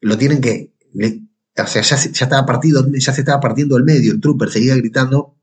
[0.00, 0.72] lo tienen que,
[1.64, 4.77] o sea, ya, ya, estaba partido, ya se estaba partiendo el medio, el trooper seguía
[4.77, 5.37] gritando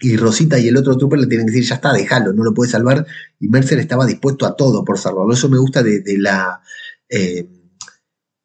[0.00, 2.52] y Rosita y el otro trooper le tienen que decir, ya está, déjalo, no lo
[2.52, 3.06] puede salvar.
[3.38, 5.32] Y Mercer estaba dispuesto a todo por salvarlo.
[5.32, 6.60] Eso me gusta de, la
[7.08, 7.48] eh,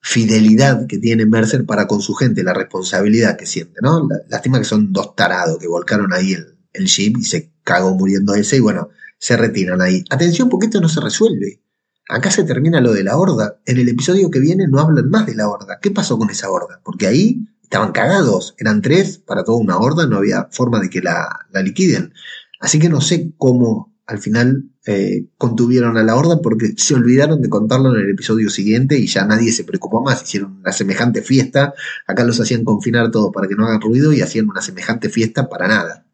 [0.01, 4.07] fidelidad que tiene Mercer para con su gente, la responsabilidad que siente, ¿no?
[4.29, 8.35] Lástima que son dos tarados que volcaron ahí el, el jeep y se cagó muriendo
[8.35, 10.03] ese y bueno, se retiran ahí.
[10.09, 11.61] Atención porque esto no se resuelve.
[12.09, 13.59] Acá se termina lo de la horda.
[13.65, 15.79] En el episodio que viene no hablan más de la horda.
[15.79, 16.81] ¿Qué pasó con esa horda?
[16.83, 18.55] Porque ahí estaban cagados.
[18.57, 22.13] Eran tres para toda una horda, no había forma de que la, liquiden.
[22.59, 27.43] Así que no sé cómo al final eh, contuvieron a la horda porque se olvidaron
[27.43, 30.23] de contarlo en el episodio siguiente y ya nadie se preocupó más.
[30.23, 31.75] Hicieron una semejante fiesta.
[32.07, 35.47] Acá los hacían confinar todos para que no hagan ruido y hacían una semejante fiesta
[35.47, 36.07] para nada.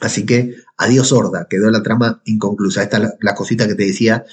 [0.00, 2.82] Así que adiós Horda, quedó la trama inconclusa.
[2.82, 4.24] Esta es la, cosita que te decía,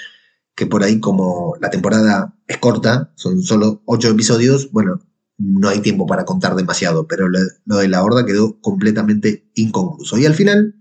[0.55, 4.99] que por ahí como la temporada es corta, son solo ocho episodios, bueno,
[5.38, 10.17] no hay tiempo para contar demasiado, pero lo, de la Horda quedó completamente inconcluso.
[10.17, 10.75] Y al final,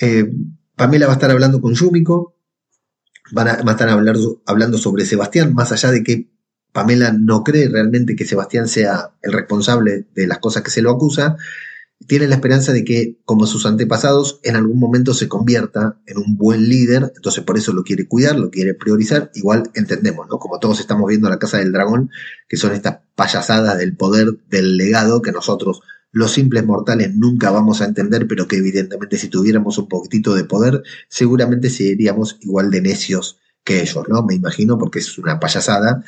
[0.00, 0.30] eh,
[0.74, 2.36] Pamela va a estar hablando con Yumiko,
[3.30, 6.32] van a, estar hablando sobre Sebastián, más allá de que
[6.72, 10.90] Pamela no cree realmente que Sebastián sea el responsable de las cosas que se lo
[10.90, 11.36] acusa,
[12.06, 16.36] tiene la esperanza de que, como sus antepasados, en algún momento se convierta en un
[16.36, 20.38] buen líder, entonces por eso lo quiere cuidar, lo quiere priorizar, igual entendemos, ¿no?
[20.38, 22.10] Como todos estamos viendo la Casa del Dragón,
[22.48, 27.80] que son estas payasadas del poder, del legado, que nosotros, los simples mortales, nunca vamos
[27.80, 32.82] a entender, pero que evidentemente si tuviéramos un poquitito de poder, seguramente seríamos igual de
[32.82, 34.22] necios que ellos, ¿no?
[34.22, 36.04] Me imagino, porque es una payasada.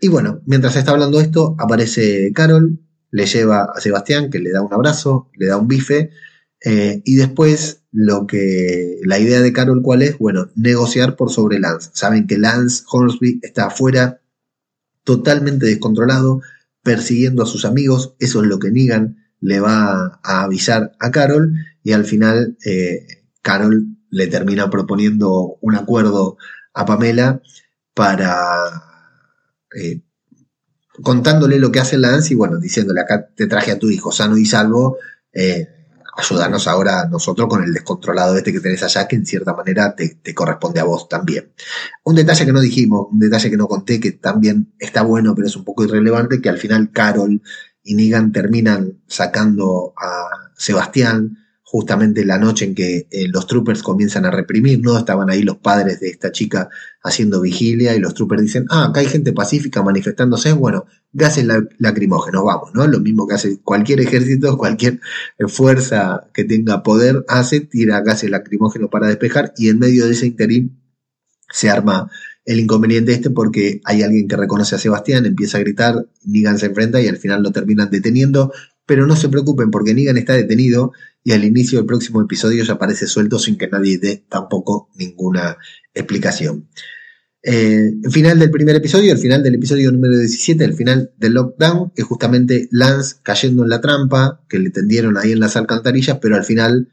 [0.00, 2.80] Y bueno, mientras está hablando esto, aparece Carol,
[3.12, 6.10] le lleva a Sebastián, que le da un abrazo, le da un bife,
[6.64, 11.60] eh, y después lo que la idea de Carol cuál es, bueno, negociar por sobre
[11.60, 11.90] Lance.
[11.92, 14.22] Saben que Lance Hornsby está afuera,
[15.04, 16.40] totalmente descontrolado,
[16.82, 21.52] persiguiendo a sus amigos, eso es lo que Negan le va a avisar a Carol,
[21.84, 23.06] y al final eh,
[23.42, 26.38] Carol le termina proponiendo un acuerdo
[26.72, 27.42] a Pamela
[27.94, 28.82] para
[29.74, 30.02] eh,
[31.02, 34.36] contándole lo que hace Lance y bueno, diciéndole acá te traje a tu hijo sano
[34.36, 34.98] y salvo,
[35.32, 35.68] eh,
[36.16, 40.34] ayúdanos ahora nosotros con el descontrolado este que tenés allá, que en cierta manera te,
[40.34, 41.52] corresponde a vos también.
[42.04, 45.48] Un detalle que no dijimos, un detalle que no conté, que también está bueno, pero
[45.48, 47.42] es un poco irrelevante, que al final Carol
[47.82, 51.38] y Negan terminan sacando a Sebastián
[51.72, 54.98] justamente la noche en que eh, los troopers comienzan a reprimir, ¿no?
[54.98, 56.68] Estaban ahí los padres de esta chica
[57.02, 61.46] haciendo vigilia y los troopers dicen, ah, acá hay gente pacífica manifestándose, bueno, gases
[61.78, 62.86] lacrimógenos, vamos, ¿no?
[62.86, 65.00] Lo mismo que hace cualquier ejército, cualquier
[65.38, 70.12] eh, fuerza que tenga poder hace, tira gases lacrimógenos para despejar y en medio de
[70.12, 70.78] ese interín
[71.50, 72.10] se arma
[72.44, 76.66] el inconveniente este porque hay alguien que reconoce a Sebastián, empieza a gritar, Negan se
[76.66, 78.52] enfrenta y al final lo terminan deteniendo,
[78.86, 80.92] pero no se preocupen porque Negan está detenido
[81.24, 85.56] y al inicio del próximo episodio ya aparece suelto sin que nadie dé tampoco ninguna
[85.94, 86.68] explicación.
[87.44, 91.34] Eh, el final del primer episodio, el final del episodio número 17, el final del
[91.34, 96.18] lockdown, es justamente Lance cayendo en la trampa que le tendieron ahí en las alcantarillas,
[96.20, 96.88] pero al final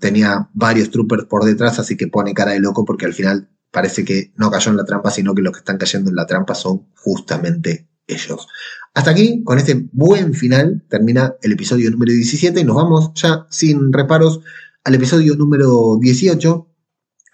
[0.00, 4.04] tenía varios troopers por detrás, así que pone cara de loco porque al final parece
[4.04, 6.54] que no cayó en la trampa, sino que los que están cayendo en la trampa
[6.54, 8.48] son justamente ellos.
[8.94, 13.46] Hasta aquí, con este buen final, termina el episodio número 17 y nos vamos ya
[13.50, 14.40] sin reparos
[14.84, 16.66] al episodio número 18,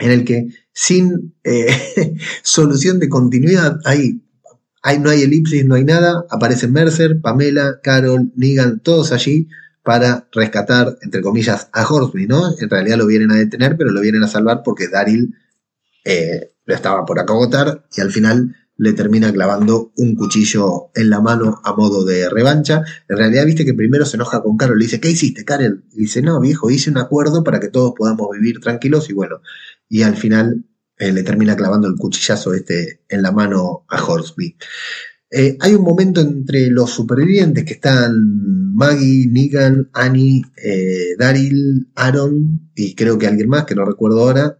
[0.00, 4.20] en el que sin eh, solución de continuidad, ahí,
[4.98, 9.48] no hay elipsis, no hay nada, aparecen Mercer, Pamela, Carol, Negan, todos allí
[9.84, 12.56] para rescatar, entre comillas, a Horsby, ¿no?
[12.58, 15.34] En realidad lo vienen a detener, pero lo vienen a salvar porque Daryl
[16.04, 21.20] eh, lo estaba por acabotar y al final le termina clavando un cuchillo en la
[21.20, 22.82] mano a modo de revancha.
[23.08, 25.84] En realidad, viste que primero se enoja con Carol, le dice, ¿qué hiciste, Carol?
[25.92, 29.40] Y dice, no, viejo, hice un acuerdo para que todos podamos vivir tranquilos y bueno,
[29.88, 30.64] y al final
[30.98, 34.56] eh, le termina clavando el cuchillazo este en la mano a Horsby.
[35.30, 42.72] Eh, hay un momento entre los supervivientes que están Maggie, Negan, Annie, eh, Daryl, Aaron
[42.74, 44.58] y creo que alguien más que no recuerdo ahora,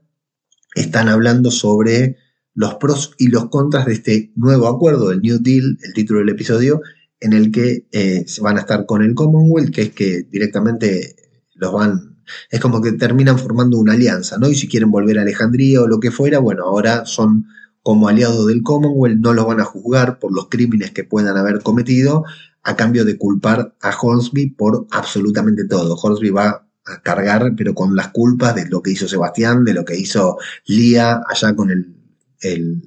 [0.77, 2.19] están hablando sobre
[2.55, 6.31] los pros y los contras de este nuevo acuerdo, el New Deal, el título del
[6.31, 6.81] episodio,
[7.21, 11.17] en el que eh, van a estar con el Commonwealth, que es que directamente
[11.55, 12.19] los van,
[12.51, 14.49] es como que terminan formando una alianza, ¿no?
[14.49, 17.47] Y si quieren volver a Alejandría o lo que fuera, bueno, ahora son
[17.83, 21.63] como aliados del Commonwealth, no los van a juzgar por los crímenes que puedan haber
[21.63, 22.25] cometido,
[22.63, 25.97] a cambio de culpar a Hornsby por absolutamente todo.
[25.97, 29.85] Hornsby va a cargar, pero con las culpas de lo que hizo Sebastián, de lo
[29.85, 32.02] que hizo Lía allá con el
[32.43, 32.83] el,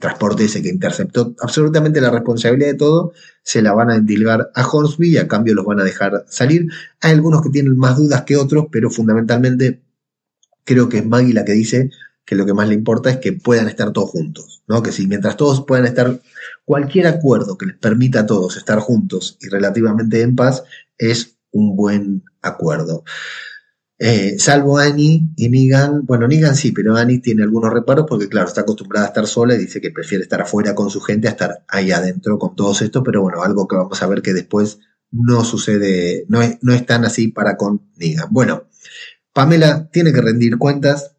[0.00, 4.66] transporte ese que interceptó absolutamente la responsabilidad de todo, se la van a endilgar a
[4.66, 6.66] Hornsby y a cambio los van a dejar salir.
[7.00, 9.80] Hay algunos que tienen más dudas que otros, pero fundamentalmente
[10.64, 11.90] creo que es Maggie la que dice
[12.24, 14.82] que lo que más le importa es que puedan estar todos juntos, ¿no?
[14.82, 16.20] Que si mientras todos puedan estar,
[16.64, 20.64] cualquier acuerdo que les permita a todos estar juntos y relativamente en paz
[20.98, 23.04] es un buen acuerdo.
[24.02, 28.48] Eh, salvo Annie y Negan, bueno, Negan sí, pero Annie tiene algunos reparos porque, claro,
[28.48, 31.32] está acostumbrada a estar sola y dice que prefiere estar afuera con su gente a
[31.32, 34.78] estar ahí adentro con todos estos, pero bueno, algo que vamos a ver que después
[35.10, 38.28] no sucede, no es, no es tan así para con Negan.
[38.30, 38.68] Bueno,
[39.34, 41.16] Pamela tiene que rendir cuentas,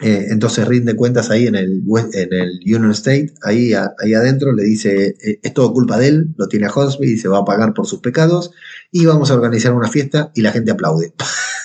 [0.00, 1.82] eh, entonces rinde cuentas ahí en el,
[2.12, 6.34] en el Union State, ahí, ahí adentro, le dice, eh, es todo culpa de él,
[6.36, 8.52] lo tiene a Hosby y se va a pagar por sus pecados,
[8.92, 11.12] y vamos a organizar una fiesta y la gente aplaude.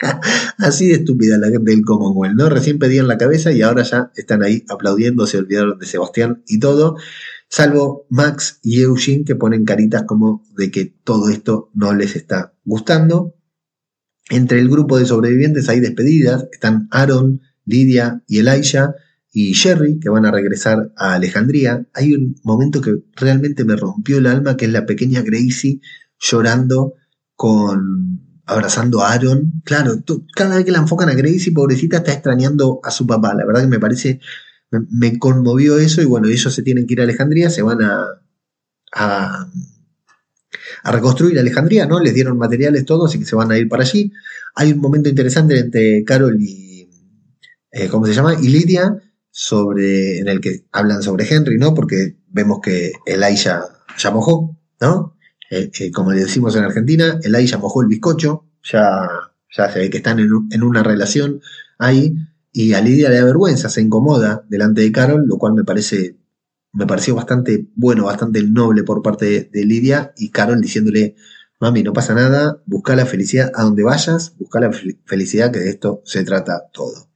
[0.58, 2.48] Así de estúpida la gente del Commonwealth, ¿no?
[2.48, 6.58] Recién pedían la cabeza y ahora ya están ahí aplaudiendo, se olvidaron de Sebastián y
[6.58, 6.96] todo,
[7.48, 12.54] salvo Max y Eugene que ponen caritas como de que todo esto no les está
[12.64, 13.34] gustando.
[14.30, 18.94] Entre el grupo de sobrevivientes hay despedidas, están Aaron, Lidia y Elijah
[19.32, 21.86] y Jerry que van a regresar a Alejandría.
[21.94, 25.80] Hay un momento que realmente me rompió el alma, que es la pequeña Gracie
[26.18, 26.94] llorando
[27.34, 29.62] con abrazando a Aaron.
[29.64, 29.94] Claro,
[30.34, 33.34] cada vez que la enfocan a Gracie, pobrecita, está extrañando a su papá.
[33.34, 34.20] La verdad que me parece,
[34.70, 38.06] me, conmovió eso y bueno, ellos se tienen que ir a Alejandría, se van a,
[38.92, 39.46] a,
[40.84, 42.00] reconstruir Alejandría, ¿no?
[42.00, 44.12] Les dieron materiales todos, así que se van a ir para allí.
[44.56, 46.90] Hay un momento interesante entre Carol y,
[47.70, 48.34] eh, ¿cómo se llama?
[48.34, 48.96] Y Lidia,
[49.30, 51.72] sobre, en el que hablan sobre Henry, ¿no?
[51.74, 53.62] Porque vemos que Elijah
[53.96, 55.16] ya mojó, ¿no?
[55.50, 59.08] Eh, eh, como le decimos en Argentina, el ahí ya mojó el bizcocho, ya,
[59.54, 61.40] ya se ve que están en, una relación
[61.78, 62.14] ahí,
[62.52, 66.16] y a Lidia le da vergüenza, se incomoda delante de Carol, lo cual me parece,
[66.72, 71.16] me pareció bastante bueno, bastante noble por parte de, Lidia, y Carol diciéndole,
[71.58, 74.70] mami, no pasa nada, busca la felicidad a donde vayas, busca la
[75.04, 77.10] felicidad que de esto se trata todo.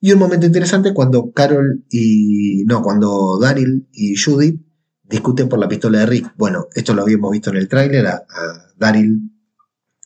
[0.00, 4.60] Y un momento interesante cuando Carol y, no, cuando Daryl y Judith
[5.08, 6.32] discuten por la pistola de Rick.
[6.36, 8.24] Bueno, esto lo habíamos visto en el tráiler, a,
[8.76, 9.30] Daryl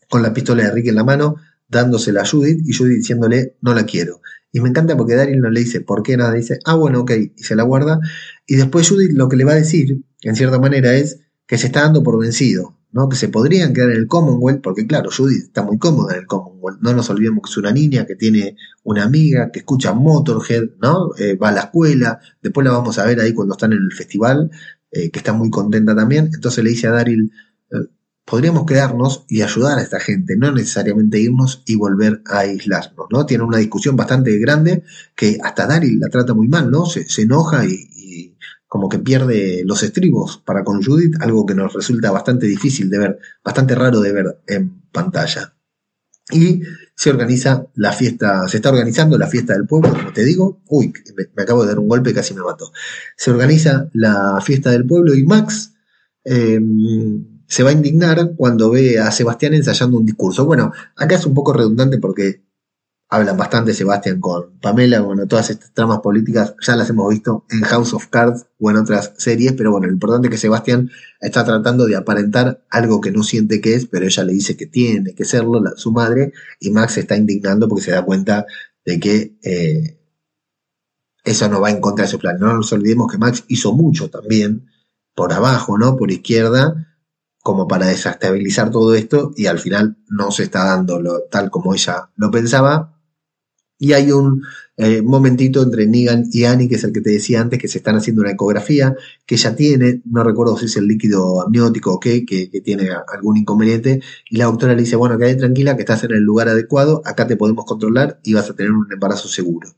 [0.08, 1.36] con la pistola de Rick en la mano,
[1.68, 4.20] dándosela a Judith y Judith diciéndole, no la quiero.
[4.52, 7.12] Y me encanta porque Daryl no le dice por qué nada, dice, ah, bueno, ok,
[7.36, 7.98] y se la guarda.
[8.46, 11.66] Y después Judith lo que le va a decir, en cierta manera, es que se
[11.66, 13.08] está dando por vencido, ¿no?
[13.08, 16.26] Que se podrían quedar en el Commonwealth, porque claro, Judith está muy cómoda en el
[16.26, 16.80] Commonwealth.
[16.80, 21.10] No nos olvidemos que es una niña que tiene una amiga, que escucha Motorhead, ¿no?
[21.18, 23.92] Eh, va a la escuela, después la vamos a ver ahí cuando están en el
[23.92, 24.50] festival,
[24.92, 26.30] eh, que está muy contenta también.
[26.34, 27.32] Entonces le dice a Daryl,
[27.70, 27.88] eh,
[28.26, 33.24] podríamos quedarnos y ayudar a esta gente, no necesariamente irnos y volver a aislarnos, ¿no?
[33.24, 34.84] Tiene una discusión bastante grande
[35.16, 36.84] que hasta Daryl la trata muy mal, ¿no?
[36.84, 41.72] Se, enoja y, y, como que pierde los estribos para con Judith, algo que nos
[41.72, 45.54] resulta bastante difícil de ver, bastante raro de ver en pantalla.
[46.30, 46.62] Y
[46.94, 50.60] se organiza la fiesta, se está organizando la fiesta del pueblo, como te digo.
[50.68, 52.72] Uy, me, acabo de dar un golpe, casi me mató.
[53.16, 55.72] Se organiza la fiesta del pueblo y Max
[56.24, 60.44] em, se va a indignar cuando ve a Sebastián ensayando un discurso.
[60.44, 62.42] Bueno, acá es un poco redundante porque
[63.12, 67.60] hablan bastante Sebastián con Pamela, bueno, todas estas tramas políticas ya las hemos visto en
[67.60, 71.44] House of Cards o en otras series, pero bueno, lo importante es que Sebastián está
[71.44, 75.14] tratando de aparentar algo que no siente que es, pero ella le dice que tiene
[75.14, 78.46] que serlo, su madre, y Max se está indignando porque se da cuenta
[78.86, 80.00] de que eh,
[81.22, 82.38] eso no va en contra de su plan.
[82.40, 84.70] No nos olvidemos que Max hizo mucho también
[85.14, 85.98] por abajo, ¿no?
[85.98, 86.96] Por izquierda,
[87.42, 92.08] como para desestabilizar todo esto y al final no se está dando tal como ella
[92.16, 93.01] lo pensaba,
[93.82, 94.44] y hay un
[94.76, 97.78] eh, momentito entre Negan y Annie, que es el que te decía antes, que se
[97.78, 98.94] están haciendo una ecografía,
[99.26, 103.38] que ella tiene, no recuerdo si es el líquido amniótico o qué, que, tiene algún
[103.38, 107.02] inconveniente, y la doctora le dice, bueno, quédate tranquila, que estás en el lugar adecuado,
[107.04, 109.74] acá te podemos controlar y vas a tener un embarazo seguro.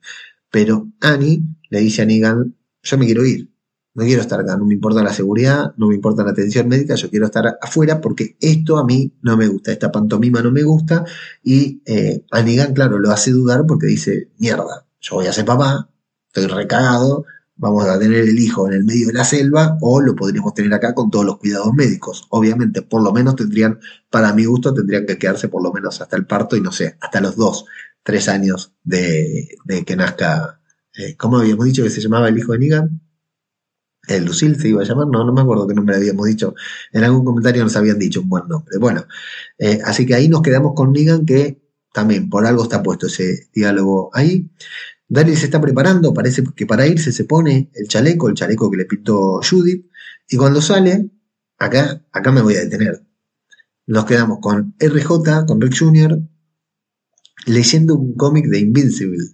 [0.51, 1.41] Pero Annie
[1.71, 3.54] le dice a Negan, yo me quiero ir,
[3.95, 6.97] no quiero estar acá, no me importa la seguridad, no me importa la atención médica,
[6.97, 10.65] yo quiero estar afuera porque esto a mí no me gusta, esta pantomima no me
[10.65, 11.05] gusta
[11.43, 15.89] y eh, Anigan, claro, lo hace dudar porque dice, mierda, yo voy a ser papá,
[16.27, 17.25] estoy recagado,
[17.57, 20.75] vamos a tener el hijo en el medio de la selva o lo podríamos tener
[20.75, 22.27] acá con todos los cuidados médicos.
[22.31, 23.79] Obviamente, por lo menos tendrían,
[24.11, 26.97] para mi gusto, tendrían que quedarse por lo menos hasta el parto y no sé,
[27.01, 27.67] hasta los dos,
[28.03, 30.61] tres años de, que nazca,
[30.97, 33.01] eh, ¿cómo habíamos dicho que se llamaba el hijo de Nigan?
[34.09, 36.55] El Lucille se iba a llamar, no, no me acuerdo qué nombre habíamos dicho,
[36.93, 38.79] en algún comentario nos habían dicho un buen nombre.
[38.79, 39.07] Bueno,
[39.59, 41.63] eh, así que ahí nos quedamos con Negan, que
[41.93, 44.51] también por algo está puesto ese diálogo ahí.
[45.09, 48.79] Daniel se está preparando, parece que para irse se pone el chaleco, el chaleco que
[48.79, 49.87] le pintó Judith,
[50.29, 51.11] y cuando sale,
[51.59, 53.05] acá, acá me voy a detener.
[53.87, 56.19] Nos quedamos con RJ, con Rick Jr.,
[57.47, 59.25] leyendo un cómic de Invincible.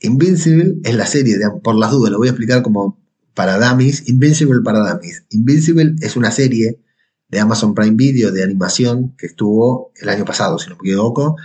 [0.00, 3.01] Invincible es la serie, de, por las dudas, lo voy a explicar como
[3.34, 5.24] para Dummies, Invincible para Dummies.
[5.30, 6.80] Invincible es una serie
[7.28, 11.36] de Amazon Prime Video de animación que estuvo el año pasado, si no me equivoco.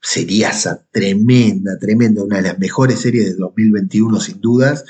[0.00, 4.84] Seriasa, tremenda, tremenda, una de las mejores series de 2021 sin dudas.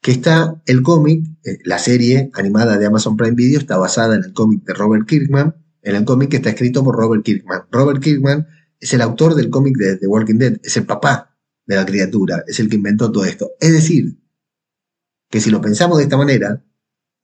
[0.00, 4.24] Que está el cómic, eh, la serie animada de Amazon Prime Video está basada en
[4.24, 7.62] el cómic de Robert Kirkman, en el cómic que está escrito por Robert Kirkman.
[7.70, 8.46] Robert Kirkman
[8.78, 12.44] es el autor del cómic de The Walking Dead, es el papá de la criatura,
[12.46, 13.52] es el que inventó todo esto.
[13.60, 14.18] Es decir,
[15.32, 16.62] que si lo pensamos de esta manera,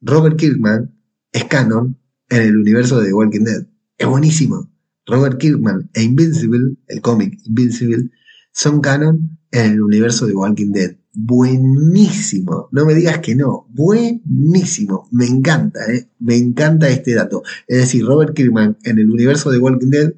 [0.00, 0.98] Robert Kirkman
[1.30, 1.98] es canon
[2.30, 3.66] en el universo de The Walking Dead.
[3.98, 4.72] Es buenísimo.
[5.04, 8.10] Robert Kirkman e Invincible, el cómic Invincible,
[8.50, 10.96] son canon en el universo de Walking Dead.
[11.12, 16.08] Buenísimo, no me digas que no, buenísimo, me encanta, ¿eh?
[16.18, 17.42] me encanta este dato.
[17.66, 20.14] Es decir, Robert Kirkman en el universo de Walking Dead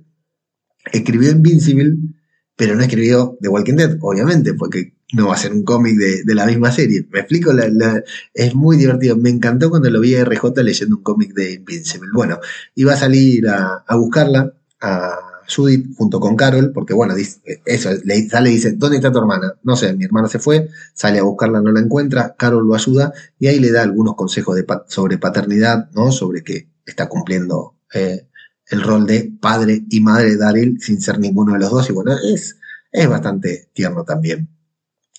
[0.92, 1.96] escribió Invincible,
[2.54, 6.34] pero no escribió The Walking Dead, obviamente, porque no va a ser un cómic de,
[6.34, 7.06] la misma serie.
[7.10, 7.52] Me explico,
[8.34, 9.16] es muy divertido.
[9.16, 12.08] Me encantó cuando lo vi a RJ leyendo un cómic de Invincible.
[12.14, 12.38] Bueno,
[12.74, 15.18] iba a salir a, buscarla, a
[15.54, 17.14] Judith junto con Carol, porque bueno,
[17.64, 19.54] eso, le sale y dice, ¿dónde está tu hermana?
[19.62, 23.12] No sé, mi hermana se fue, sale a buscarla, no la encuentra, Carol lo ayuda
[23.38, 26.12] y ahí le da algunos consejos de, sobre paternidad, ¿no?
[26.12, 28.26] Sobre que está cumpliendo eh,
[28.68, 31.92] el rol de padre y madre de Daryl sin ser ninguno de los dos y
[31.92, 32.56] bueno, es,
[32.92, 34.48] es bastante tierno también.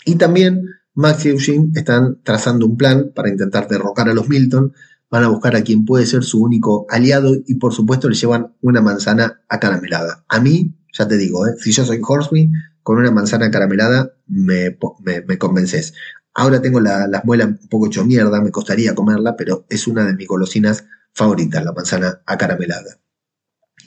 [0.06, 4.74] Y también Max y Eugene están trazando un plan para intentar derrocar a los Milton.
[5.10, 8.54] Van a buscar a quien puede ser su único aliado y por supuesto le llevan
[8.62, 10.24] una manzana acaramelada.
[10.30, 11.56] A mí, ya te digo, ¿eh?
[11.60, 12.50] si yo soy Horsley,
[12.84, 15.94] con una manzana acaramelada me, me, convences.
[16.34, 20.06] Ahora tengo las la muelas un poco hecho mierda, me costaría comerla, pero es una
[20.06, 23.00] de mis golosinas favoritas, la manzana acaramelada.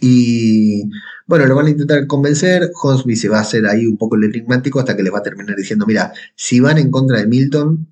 [0.01, 0.91] Y
[1.27, 2.71] bueno, lo van a intentar convencer.
[2.83, 5.23] Hosby se va a hacer ahí un poco el enigmático hasta que les va a
[5.23, 7.89] terminar diciendo: Mira, si van en contra de Milton,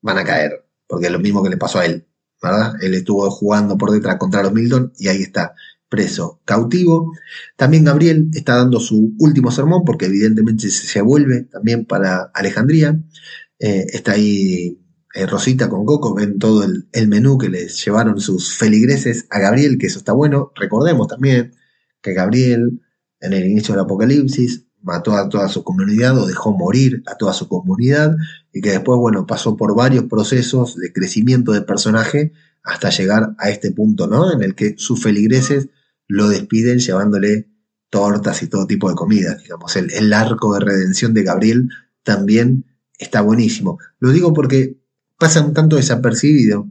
[0.00, 0.64] van a caer.
[0.86, 2.06] Porque es lo mismo que le pasó a él,
[2.42, 2.74] ¿verdad?
[2.82, 5.54] Él estuvo jugando por detrás contra los Milton y ahí está,
[5.88, 7.12] preso, cautivo.
[7.56, 12.98] También Gabriel está dando su último sermón porque evidentemente se vuelve también para Alejandría.
[13.58, 14.80] Eh, está ahí
[15.14, 19.38] eh, Rosita con Coco, ven todo el, el, menú que les llevaron sus feligreses a
[19.38, 20.52] Gabriel, que eso está bueno.
[20.56, 21.52] Recordemos también
[22.02, 22.80] que Gabriel,
[23.20, 27.32] en el inicio del Apocalipsis, mató a toda su comunidad o dejó morir a toda
[27.32, 28.16] su comunidad
[28.52, 32.32] y que después, bueno, pasó por varios procesos de crecimiento de personaje
[32.62, 34.32] hasta llegar a este punto, ¿no?
[34.32, 35.68] En el que sus feligreses
[36.06, 37.48] lo despiden llevándole
[37.90, 39.76] tortas y todo tipo de comida, digamos.
[39.76, 41.68] El, el arco de redención de Gabriel
[42.02, 42.64] también
[42.98, 43.78] está buenísimo.
[43.98, 44.78] Lo digo porque
[45.18, 46.68] pasa un tanto desapercibido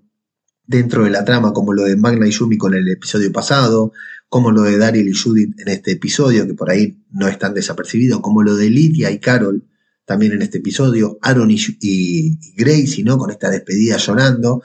[0.66, 3.92] dentro de la trama, como lo de Magna y Yumi con el episodio pasado,
[4.30, 8.22] como lo de Daryl y Judith en este episodio, que por ahí no están desapercibidos,
[8.22, 9.66] como lo de Lydia y Carol
[10.06, 13.20] también en este episodio, Aaron y, y, Gracie, ¿no?
[13.20, 14.64] Con esta despedida llorando.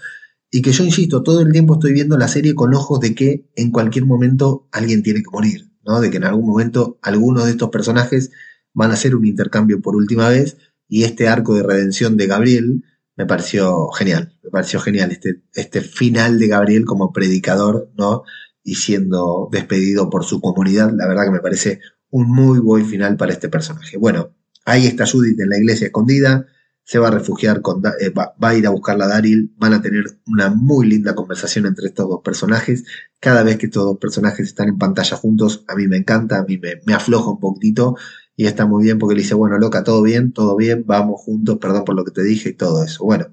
[0.51, 3.51] Y que yo insisto, todo el tiempo estoy viendo la serie con ojos de que
[3.55, 6.01] en cualquier momento alguien tiene que morir, ¿no?
[6.01, 8.31] De que en algún momento algunos de estos personajes
[8.73, 10.57] van a hacer un intercambio por última vez
[10.89, 12.85] y este arco de redención de Gabriel
[13.17, 18.25] me pareció genial, me pareció genial este, este final de Gabriel como predicador, ¿no?
[18.65, 23.17] Y siendo despedido por su comunidad, la verdad que me parece un muy buen final
[23.17, 23.99] para este personaje.
[23.99, 24.31] Bueno,
[24.65, 26.47] ahí está Judith en la iglesia escondida,
[26.83, 29.83] se va a refugiar con, eh, va, a ir a buscarla a Daryl, van a
[29.83, 32.85] tener una muy linda conversación entre estos dos personajes.
[33.21, 36.45] Cada vez que estos dos personajes están en pantalla juntos, a mí me encanta, a
[36.45, 37.97] mí me, me afloja un poquitito
[38.37, 41.59] y está muy bien porque le dice, bueno, loca, todo bien, todo bien, vamos juntos,
[41.59, 43.05] perdón por lo que te dije y todo eso.
[43.05, 43.27] Bueno.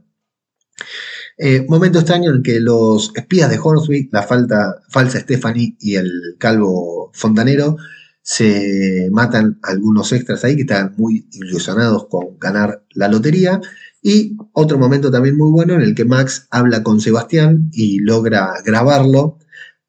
[1.37, 7.11] Eh, momento extraño en que los espías de Hornsby, la falsa Stephanie y el calvo
[7.13, 7.77] fontanero,
[8.21, 13.59] se matan algunos extras ahí que están muy ilusionados con ganar la lotería.
[14.01, 18.53] Y otro momento también muy bueno en el que Max habla con Sebastián y logra
[18.65, 19.37] grabarlo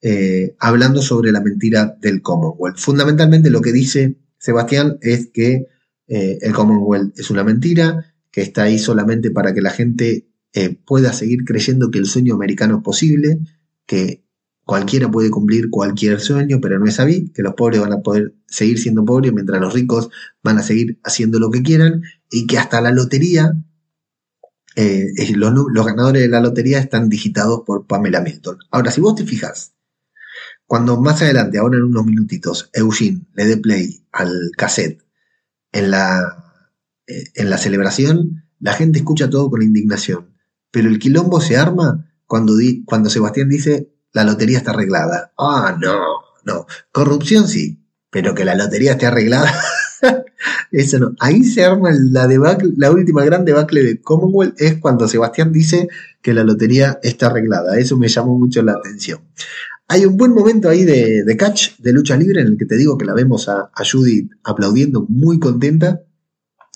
[0.01, 2.79] eh, hablando sobre la mentira del Commonwealth.
[2.79, 5.67] Fundamentalmente lo que dice Sebastián es que
[6.09, 10.77] eh, el Commonwealth es una mentira, que está ahí solamente para que la gente eh,
[10.87, 13.41] pueda seguir creyendo que el sueño americano es posible,
[13.87, 14.23] que
[14.65, 18.35] cualquiera puede cumplir cualquier sueño, pero no es así, que los pobres van a poder
[18.47, 20.11] seguir siendo pobres mientras los ricos
[20.43, 23.53] van a seguir haciendo lo que quieran y que hasta la lotería,
[24.77, 28.59] eh, los, ganadores de la lotería están digitados por Pamela Milton.
[28.71, 29.75] Ahora, si vos te fijas,
[30.67, 35.03] cuando más adelante, ahora en unos minutitos, Eugene le dé play al cassette
[35.73, 36.63] en la,
[37.07, 40.32] eh, en la celebración, la gente escucha todo con indignación.
[40.73, 42.55] Pero el quilombo se arma cuando,
[42.85, 45.33] cuando Sebastián dice la lotería está arreglada.
[45.39, 45.97] Ah, no,
[46.45, 46.67] no.
[46.91, 47.79] Corrupción sí,
[48.11, 49.53] pero que la lotería esté arreglada.
[50.71, 51.15] Eso no.
[51.21, 55.89] Ahí se arma la debacle, la última gran debacle de Commonwealth es cuando Sebastián dice
[56.21, 57.79] que la lotería está arreglada.
[57.79, 59.21] Eso me llamó mucho la atención.
[59.89, 62.97] Hay un buen momento ahí de, catch, de lucha libre, en el que te digo
[62.97, 66.01] que la vemos a, Judith aplaudiendo muy contenta.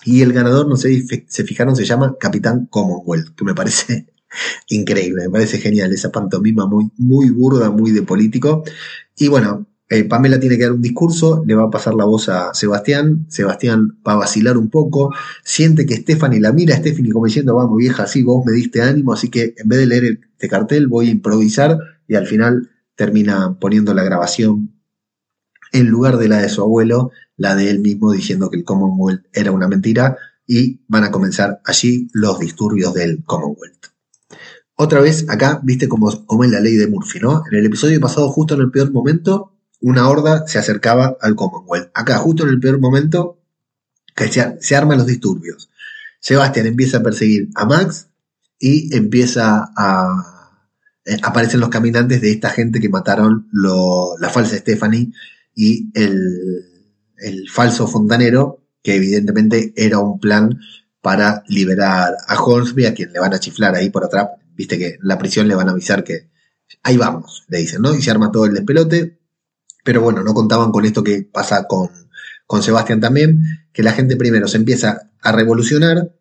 [0.07, 4.07] Y el ganador, no sé si se fijaron, se llama Capitán Commonwealth, que me parece
[4.69, 8.63] increíble, me parece genial esa pantomima muy, muy burda, muy de político.
[9.17, 12.29] Y bueno, eh, Pamela tiene que dar un discurso, le va a pasar la voz
[12.29, 17.25] a Sebastián, Sebastián va a vacilar un poco, siente que Stephanie la mira, Stephanie como
[17.25, 20.47] diciendo, vamos vieja, sí, vos me diste ánimo, así que en vez de leer este
[20.47, 24.71] cartel voy a improvisar y al final termina poniendo la grabación
[25.73, 29.25] en lugar de la de su abuelo, la de él mismo diciendo que el Commonwealth
[29.31, 33.87] era una mentira y van a comenzar allí los disturbios del Commonwealth.
[34.75, 37.43] Otra vez acá, viste cómo, cómo es la ley de Murphy, ¿no?
[37.49, 41.89] En el episodio pasado, justo en el peor momento, una horda se acercaba al Commonwealth.
[41.93, 43.39] Acá, justo en el peor momento,
[44.15, 45.69] que se, arman los disturbios.
[46.19, 48.07] Sebastián empieza a perseguir a Max
[48.59, 50.63] y empieza a...
[51.05, 55.13] Eh, aparecen los caminantes de esta gente que mataron la falsa Stephanie
[55.55, 56.76] y el,
[57.17, 60.59] el falso fontanero, que evidentemente era un plan
[61.01, 64.29] para liberar a Hornsby, a quien le van a chiflar ahí por atrás.
[64.55, 66.29] Viste que en la prisión le van a avisar que
[66.83, 67.95] ahí vamos, le dicen, ¿no?
[67.95, 69.19] Y se arma todo el despelote.
[69.83, 71.89] Pero bueno, no contaban con esto que pasa con,
[72.45, 73.41] con Sebastián también,
[73.71, 76.11] que la gente primero se empieza a revolucionar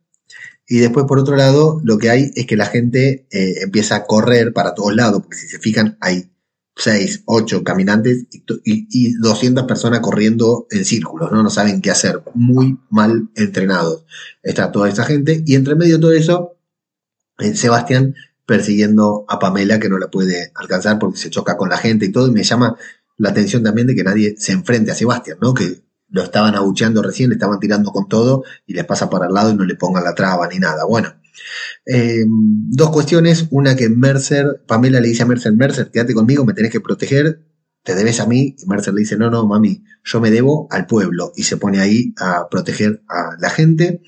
[0.69, 4.05] y después por otro lado lo que hay es que la gente eh, empieza a
[4.05, 6.33] correr para todos lados, porque si se fijan hay
[6.77, 8.27] 6, 8 caminantes
[8.65, 11.43] y, y, 200 personas corriendo en círculos, ¿no?
[11.43, 14.05] No saben qué hacer, muy mal entrenados.
[14.43, 16.57] Está toda esa gente y entre medio de todo eso,
[17.39, 18.15] eh, Sebastián
[18.45, 22.13] persiguiendo a Pamela que no la puede alcanzar porque se choca con la gente y
[22.13, 22.77] todo y me llama
[23.17, 25.55] la atención también de que nadie se enfrente a Sebastián, ¿no?
[25.55, 29.35] Que lo estaban abucheando recién, le estaban tirando con todo y les pasa para el
[29.35, 30.85] lado y no le pongan la traba ni nada.
[30.85, 31.15] Bueno,
[31.87, 33.47] eh, dos cuestiones.
[33.51, 37.47] Una que Mercer, Pamela le dice a Mercer, Mercer, quédate conmigo, me tenés que proteger,
[37.83, 38.57] te debes a mí.
[38.59, 41.33] Y Mercer le dice, no, no, mami, yo me debo al pueblo.
[41.37, 44.03] Y se pone ahí a proteger a la gente.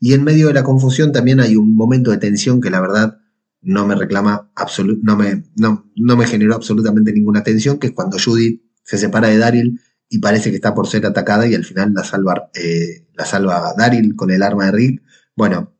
[0.00, 3.18] Y en medio de la confusión también hay un momento de tensión que la verdad
[3.64, 4.50] no me reclama,
[5.02, 9.28] no me, no, no me generó absolutamente ninguna tensión, que es cuando Judith se separa
[9.28, 13.06] de Daryl y parece que está por ser atacada y al final la salva, eh,
[13.14, 15.02] la salva Daryl con el arma de Rick.
[15.34, 15.73] Bueno,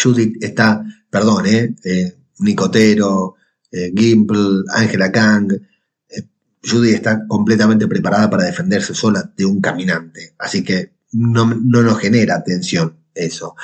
[0.00, 3.36] Judith está, perdón, eh, eh Nicotero,
[3.70, 5.52] eh, Gimple, Angela Kang,
[6.62, 10.34] Judith está completamente preparada para defenderse sola de un caminante.
[10.38, 13.54] Así que no, no nos genera tensión eso.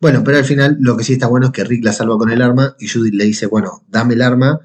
[0.00, 2.30] Bueno, pero al final lo que sí está bueno es que Rick la salva con
[2.30, 4.60] el arma y Judith le dice, bueno, dame el arma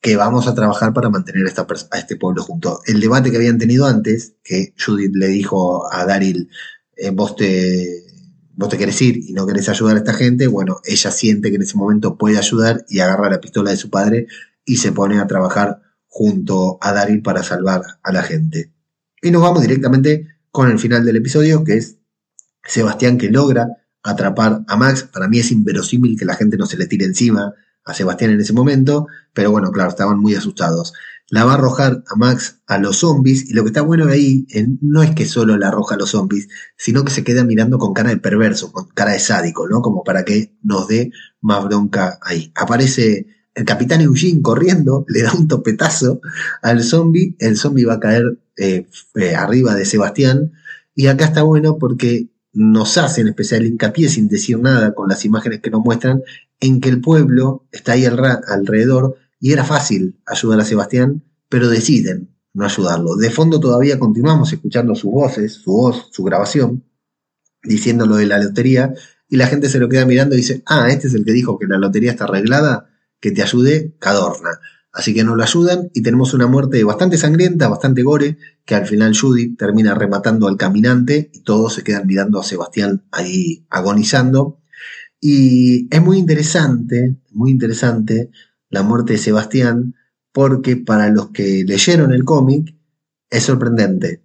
[0.00, 2.80] que vamos a trabajar para mantener esta a este pueblo junto.
[2.86, 6.50] El debate que habían tenido antes, que Judith le dijo a Daryl,
[6.96, 8.04] eh, vos te
[8.60, 11.56] vos te querés ir y no querés ayudar a esta gente, bueno, ella siente que
[11.56, 14.26] en ese momento puede ayudar y agarra la pistola de su padre
[14.66, 18.70] y se pone a trabajar junto a Daryl para salvar a la gente.
[19.22, 21.96] Y nos vamos directamente con el final del episodio, que es
[22.62, 23.66] Sebastián que logra
[24.02, 25.04] atrapar a Max.
[25.04, 27.54] Para mí es inverosímil que la gente no se le tire encima
[27.86, 30.92] a Sebastián en ese momento, pero bueno, claro, estaban muy asustados.
[31.30, 34.46] La va a arrojar a Max a los zombies, y lo que está bueno ahí
[34.80, 37.94] no es que solo la arroja a los zombies, sino que se queda mirando con
[37.94, 39.80] cara de perverso, con cara de sádico, ¿no?
[39.80, 42.52] Como para que nos dé más bronca ahí.
[42.56, 46.20] Aparece el capitán Eugene corriendo, le da un topetazo
[46.62, 50.52] al zombie, el zombie va a caer eh, eh, arriba de Sebastián,
[50.96, 55.60] y acá está bueno porque nos hacen especial hincapié sin decir nada con las imágenes
[55.60, 56.22] que nos muestran
[56.58, 62.36] en que el pueblo está ahí alrededor y era fácil ayudar a Sebastián, pero deciden
[62.52, 63.16] no ayudarlo.
[63.16, 66.84] De fondo todavía continuamos escuchando sus voces, su voz, su grabación,
[67.62, 68.92] diciendo lo de la lotería,
[69.28, 71.58] y la gente se lo queda mirando y dice, ah, este es el que dijo
[71.58, 74.60] que la lotería está arreglada, que te ayude, Cadorna.
[74.92, 78.86] Así que no lo ayudan y tenemos una muerte bastante sangrienta, bastante gore, que al
[78.86, 84.58] final Judy termina rematando al caminante y todos se quedan mirando a Sebastián ahí agonizando.
[85.20, 88.30] Y es muy interesante, muy interesante
[88.70, 89.94] la muerte de Sebastián,
[90.32, 92.74] porque para los que leyeron el cómic
[93.28, 94.22] es sorprendente,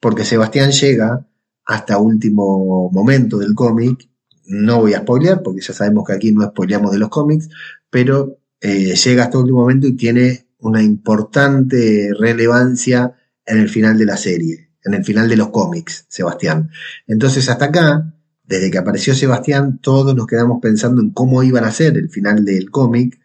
[0.00, 1.26] porque Sebastián llega
[1.64, 4.08] hasta último momento del cómic,
[4.46, 7.48] no voy a spoilear, porque ya sabemos que aquí no spoileamos de los cómics,
[7.90, 13.14] pero eh, llega hasta último momento y tiene una importante relevancia
[13.44, 16.70] en el final de la serie, en el final de los cómics, Sebastián.
[17.06, 18.14] Entonces hasta acá,
[18.44, 22.44] desde que apareció Sebastián, todos nos quedamos pensando en cómo iban a ser el final
[22.44, 23.18] del cómic,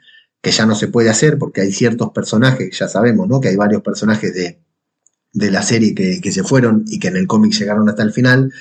[0.48, 3.42] que ya no se puede hacer porque hay ciertos personajes, ya sabemos, ¿no?
[3.42, 4.62] Que hay varios personajes de,
[5.34, 8.14] de la serie que, que se fueron y que en el cómic llegaron hasta el
[8.14, 8.54] final.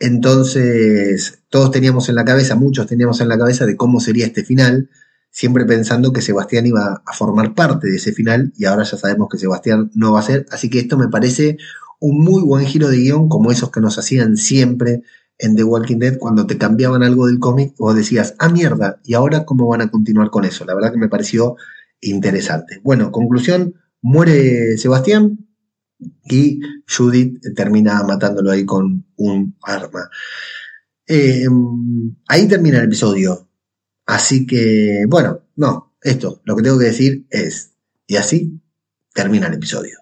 [0.00, 4.42] Entonces, todos teníamos en la cabeza, muchos teníamos en la cabeza de cómo sería este
[4.42, 4.90] final,
[5.30, 9.28] siempre pensando que Sebastián iba a formar parte de ese final y ahora ya sabemos
[9.30, 11.56] que Sebastián no va a ser, así que esto me parece
[12.00, 15.04] un muy buen giro de guion como esos que nos hacían siempre
[15.38, 19.14] en The Walking Dead cuando te cambiaban algo del cómic o decías, ah mierda, y
[19.14, 20.64] ahora cómo van a continuar con eso.
[20.64, 21.56] La verdad que me pareció
[22.00, 22.80] interesante.
[22.82, 25.46] Bueno, conclusión, muere Sebastián
[26.24, 30.10] y Judith termina matándolo ahí con un arma.
[31.06, 33.48] Em, ahí termina el episodio.
[34.06, 37.72] Así que, bueno, no, esto, lo que tengo que decir es,
[38.06, 38.60] y así
[39.14, 39.98] termina el episodio.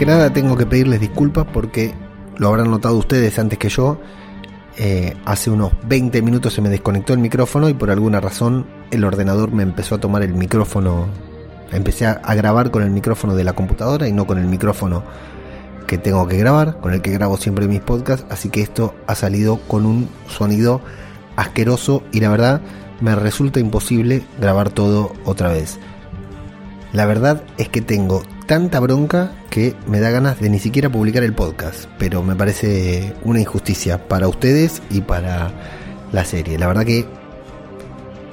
[0.00, 1.92] Que nada tengo que pedirles disculpas porque
[2.38, 4.00] lo habrán notado ustedes antes que yo.
[4.78, 9.04] Eh, hace unos 20 minutos se me desconectó el micrófono y por alguna razón el
[9.04, 11.06] ordenador me empezó a tomar el micrófono.
[11.70, 15.02] Empecé a, a grabar con el micrófono de la computadora y no con el micrófono
[15.86, 18.24] que tengo que grabar, con el que grabo siempre mis podcasts.
[18.30, 20.80] Así que esto ha salido con un sonido
[21.36, 22.62] asqueroso y la verdad
[23.02, 25.78] me resulta imposible grabar todo otra vez.
[26.94, 31.22] La verdad es que tengo tanta bronca que me da ganas de ni siquiera publicar
[31.22, 35.52] el podcast, pero me parece una injusticia para ustedes y para
[36.10, 36.58] la serie.
[36.58, 37.06] La verdad que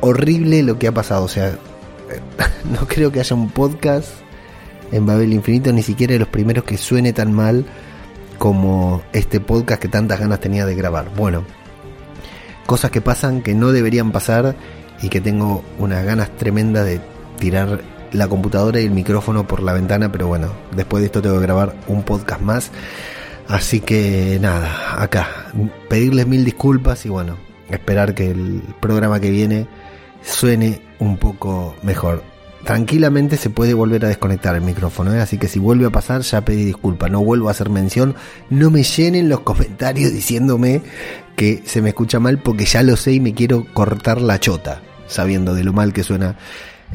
[0.02, 1.52] horrible lo que ha pasado, o sea,
[2.72, 4.10] no creo que haya un podcast
[4.92, 7.68] en Babel Infinito, ni siquiera de los primeros que suene tan mal
[8.40, 11.12] como este podcast que tantas ganas tenía de grabar.
[11.16, 11.44] Bueno,
[12.66, 14.56] cosas que pasan que no deberían pasar
[15.00, 17.02] y que tengo unas ganas tremendas de
[17.38, 21.36] tirar la computadora y el micrófono por la ventana, pero bueno, después de esto tengo
[21.36, 22.72] que grabar un podcast más.
[23.48, 25.30] Así que nada, acá,
[25.90, 27.38] pedirles mil disculpas y bueno,
[27.70, 29.68] esperar que el programa que viene
[30.22, 32.24] suene un poco mejor.
[32.66, 35.22] Tranquilamente se puede volver a desconectar el micrófono, ¿eh?
[35.22, 38.16] así que si vuelve a pasar ya pedí disculpas, no vuelvo a hacer mención,
[38.50, 40.82] no me llenen los comentarios diciéndome
[41.38, 44.82] que se me escucha mal porque ya lo sé y me quiero cortar la chota,
[45.08, 46.36] sabiendo de lo mal que suena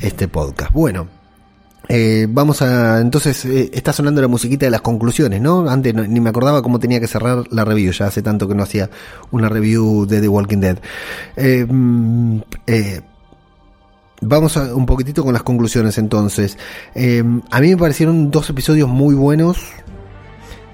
[0.00, 0.72] este podcast.
[0.72, 1.08] Bueno,
[1.88, 3.00] eh, vamos a.
[3.00, 5.68] Entonces, eh, está sonando la musiquita de las conclusiones, ¿no?
[5.68, 8.62] Antes ni me acordaba cómo tenía que cerrar la review, ya hace tanto que no
[8.62, 8.90] hacía
[9.30, 10.78] una review de The Walking Dead.
[11.36, 12.40] Eh, mm,
[14.22, 16.56] vamos a, un poquitito con las conclusiones entonces.
[16.94, 19.58] a mí me parecieron dos episodios muy buenos.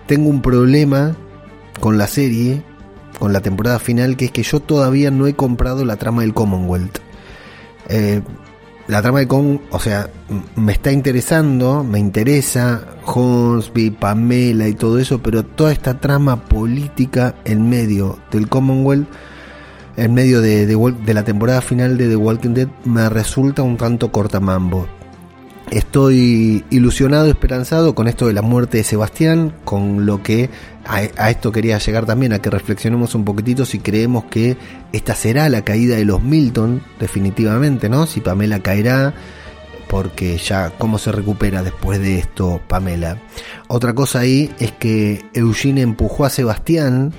[0.07, 1.16] Tengo un problema
[1.81, 2.62] con la serie,
[3.19, 6.35] con la temporada final, que es que yo todavía no he comprado la trama del
[6.35, 6.99] Commonwealth.
[7.89, 8.23] Eh,
[8.89, 10.09] la trama de Kong, o sea,
[10.57, 17.34] me está interesando, me interesa Hornsby, Pamela y todo eso, pero toda esta trama política
[17.45, 19.07] en medio del Commonwealth,
[19.99, 24.11] en medio de, de, la temporada final de The Walking Dead, me resulta un tanto
[24.11, 24.89] cortamambo.
[25.71, 30.49] Estoy ilusionado, esperanzado con esto de la muerte de Sebastián, con lo que
[30.87, 34.57] a, esto quería llegar también, a que reflexionemos un poquitito si creemos que
[34.93, 38.07] esta será la caída de los Milton, definitivamente, ¿no?
[38.07, 39.12] Si Pamela caerá,
[39.89, 43.19] porque ya cómo se recupera después de esto Pamela.
[43.69, 47.12] Otra cosa ahí es que Eugene empujó a Sebastián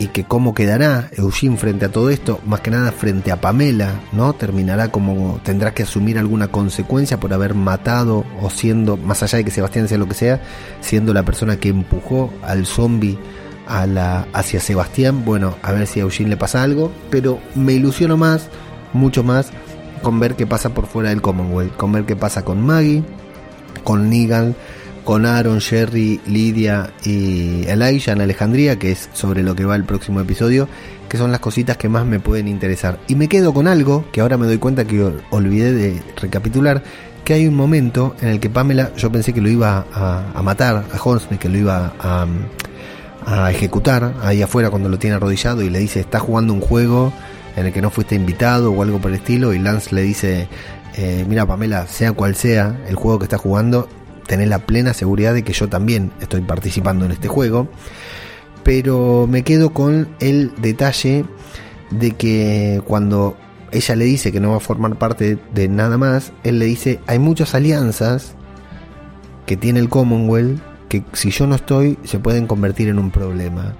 [0.00, 4.00] y que cómo quedará Eugene frente a todo esto, más que nada frente a Pamela,
[4.12, 4.32] ¿no?
[4.32, 9.44] Terminará como tendrá que asumir alguna consecuencia por haber matado o siendo, más allá de
[9.44, 10.40] que Sebastián sea lo que sea,
[10.80, 13.18] siendo la persona que empujó al zombie
[13.68, 15.26] a la, hacia Sebastián.
[15.26, 18.48] Bueno, a ver si a Eugene le pasa algo, pero me ilusiono más,
[18.94, 19.50] mucho más,
[20.02, 23.04] con ver qué pasa por fuera del Commonwealth, con ver qué pasa con Maggie,
[23.84, 24.56] con Negan
[25.04, 29.84] con Aaron, Jerry, Lidia y Elijah en Alejandría, que es sobre lo que va el
[29.84, 30.68] próximo episodio,
[31.08, 32.98] que son las cositas que más me pueden interesar.
[33.08, 36.82] Y me quedo con algo que ahora me doy cuenta que olvidé de recapitular,
[37.24, 40.84] que hay un momento en el que Pamela, yo pensé que lo iba a, matar
[40.92, 42.26] a Holmes, que lo iba a,
[43.26, 47.12] a ejecutar ahí afuera cuando lo tiene arrodillado y le dice, está jugando un juego
[47.56, 50.48] en el que no fuiste invitado o algo por el estilo, y Lance le dice,
[50.96, 53.88] eh, mira Pamela, sea cual sea el juego que está jugando,
[54.26, 57.68] tener la plena seguridad de que yo también estoy participando en este juego.
[58.62, 61.24] Pero me quedo con el detalle
[61.90, 63.36] de que cuando
[63.72, 67.00] ella le dice que no va a formar parte de nada más, él le dice,
[67.06, 68.34] hay muchas alianzas
[69.46, 73.74] que tiene el Commonwealth que si yo no estoy se pueden convertir en un problema.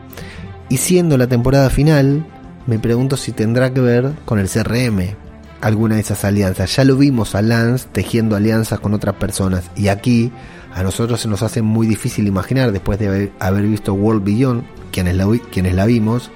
[0.69, 2.25] Y siendo la temporada final,
[2.67, 5.17] me pregunto si tendrá que ver con el CRM,
[5.61, 6.75] alguna de esas alianzas.
[6.77, 10.33] Ya lo vimos a Lance tejiendo alianzas con otras personas y aquí
[10.75, 15.17] a nosotros se nos hace muy difícil imaginar, después de haber, visto World Beyond, quienes
[15.17, 16.31] la, quienes la vimos,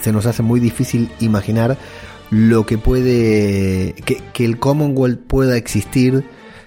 [0.00, 1.78] se nos hace muy difícil imaginar
[2.30, 6.24] lo que puede, que, que el Commonwealth pueda existir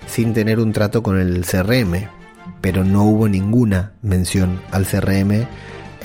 [0.07, 2.07] sin tener un trato con el CRM,
[2.61, 5.47] pero no hubo ninguna mención al CRM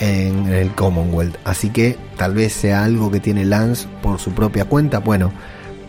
[0.01, 1.37] en el Commonwealth.
[1.45, 4.99] Así que tal vez sea algo que tiene Lance por su propia cuenta.
[4.99, 5.33] Bueno,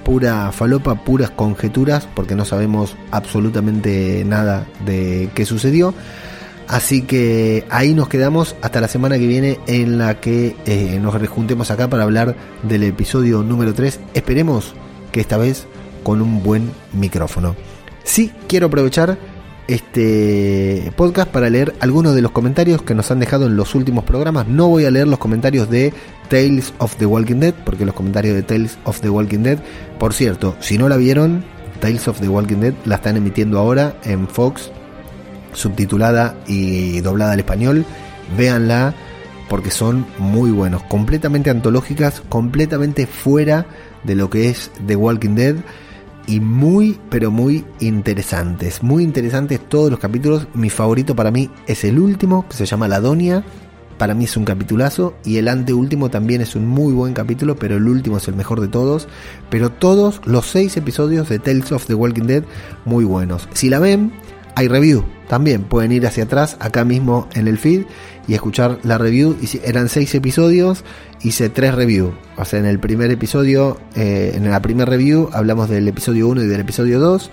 [0.04, 5.94] pura falopa, puras conjeturas, porque no sabemos absolutamente nada de qué sucedió.
[6.68, 11.14] Así que ahí nos quedamos hasta la semana que viene en la que eh, nos
[11.16, 14.00] rejuntemos acá para hablar del episodio número 3.
[14.14, 14.74] Esperemos
[15.12, 15.68] que esta vez
[16.04, 17.56] con un buen micrófono.
[18.04, 19.18] Sí, quiero aprovechar
[19.74, 24.04] este podcast para leer algunos de los comentarios que nos han dejado en los últimos
[24.04, 24.48] programas.
[24.48, 25.94] No voy a leer los comentarios de
[26.30, 29.60] Tales of the Walking Dead, porque los comentarios de Tales of the Walking Dead,
[29.98, 31.46] por cierto, si no la vieron,
[31.80, 34.72] Tales of the Walking Dead, la están emitiendo ahora en Fox,
[35.54, 37.86] subtitulada y doblada al español.
[38.38, 38.94] Véanla
[39.50, 43.66] porque son muy buenos, completamente antológicas, completamente fuera
[44.04, 45.56] de lo que es The Walking Dead
[46.32, 48.82] y muy, pero muy interesantes.
[48.82, 50.48] Muy interesantes todos los capítulos.
[50.54, 53.44] Mi favorito para mí es el último, que se llama La Donia.
[53.98, 55.14] Para mí es un capitulazo.
[55.26, 58.62] Y el anteúltimo también es un muy buen capítulo, pero el último es el mejor
[58.62, 59.10] de todos.
[59.50, 62.44] Pero todos los seis episodios de Tales of the Walking Dead,
[62.86, 63.50] muy buenos.
[63.52, 64.14] Si la ven,
[64.56, 65.64] hay review también.
[65.64, 67.84] Pueden ir hacia atrás, acá mismo en el feed,
[68.28, 69.38] y escuchar la review.
[69.64, 70.84] Eran seis episodios,
[71.22, 72.14] hice tres reviews.
[72.38, 76.44] O sea, en el primer episodio, eh, en la primera review, hablamos del episodio 1
[76.44, 77.30] y del episodio 2.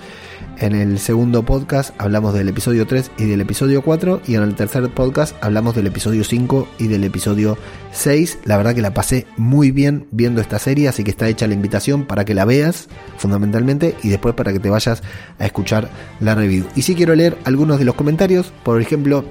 [0.61, 4.23] En el segundo podcast hablamos del episodio 3 y del episodio 4.
[4.27, 7.57] Y en el tercer podcast hablamos del episodio 5 y del episodio
[7.93, 8.41] 6.
[8.45, 11.55] La verdad que la pasé muy bien viendo esta serie, así que está hecha la
[11.55, 15.03] invitación para que la veas fundamentalmente y después para que te vayas
[15.39, 16.65] a escuchar la review.
[16.75, 19.25] Y si quiero leer algunos de los comentarios, por ejemplo,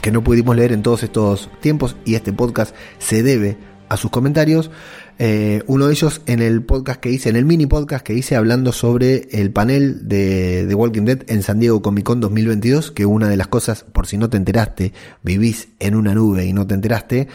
[0.00, 3.56] que no pudimos leer en todos estos tiempos y este podcast se debe
[3.88, 4.70] a sus comentarios.
[5.18, 8.34] Eh, uno de ellos en el podcast que hice, en el mini podcast que hice
[8.34, 13.28] hablando sobre el panel de, Walking Dead en San Diego Comic Con 2022, que una
[13.28, 16.74] de las cosas, por si no te enteraste, vivís en una nube y no te
[16.74, 17.28] enteraste,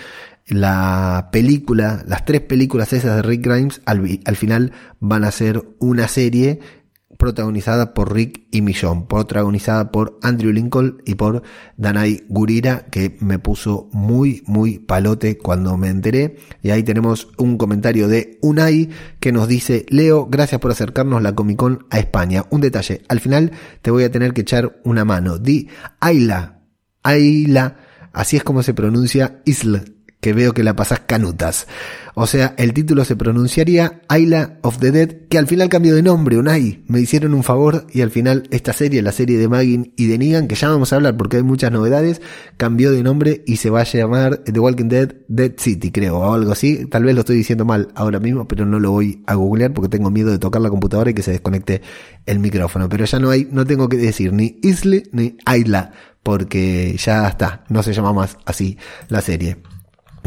[0.47, 6.07] la película, las tres películas esas de Rick Grimes al final van a ser una
[6.07, 6.59] serie
[7.17, 11.43] protagonizada por Rick y Millón, protagonizada por Andrew Lincoln y por
[11.75, 16.37] Danai Gurira, que me puso muy, muy palote cuando me enteré.
[16.61, 18.89] Y ahí tenemos un comentario de Unai
[19.19, 22.45] que nos dice, Leo, gracias por acercarnos la Comic Con a España.
[22.49, 23.51] Un detalle, al final
[23.81, 25.37] te voy a tener que echar una mano.
[25.37, 25.67] Di
[25.99, 26.61] Ayla,
[27.03, 27.77] Ayla,
[28.13, 29.83] así es como se pronuncia Isla
[30.19, 31.67] que veo que la pasás canutas.
[32.19, 36.01] O sea, el título se pronunciaría Isla of the Dead, que al final cambió de
[36.01, 36.83] nombre, Unai.
[36.87, 40.17] Me hicieron un favor y al final esta serie, la serie de Magin y de
[40.17, 42.19] Negan, que ya vamos a hablar porque hay muchas novedades,
[42.57, 46.33] cambió de nombre y se va a llamar The Walking Dead Dead City, creo, o
[46.33, 46.87] algo así.
[46.87, 49.89] Tal vez lo estoy diciendo mal ahora mismo, pero no lo voy a googlear porque
[49.89, 51.83] tengo miedo de tocar la computadora y que se desconecte
[52.25, 52.89] el micrófono.
[52.89, 55.91] Pero ya no hay, no tengo que decir ni Isle ni Isla,
[56.23, 59.57] porque ya está, no se llama más así la serie.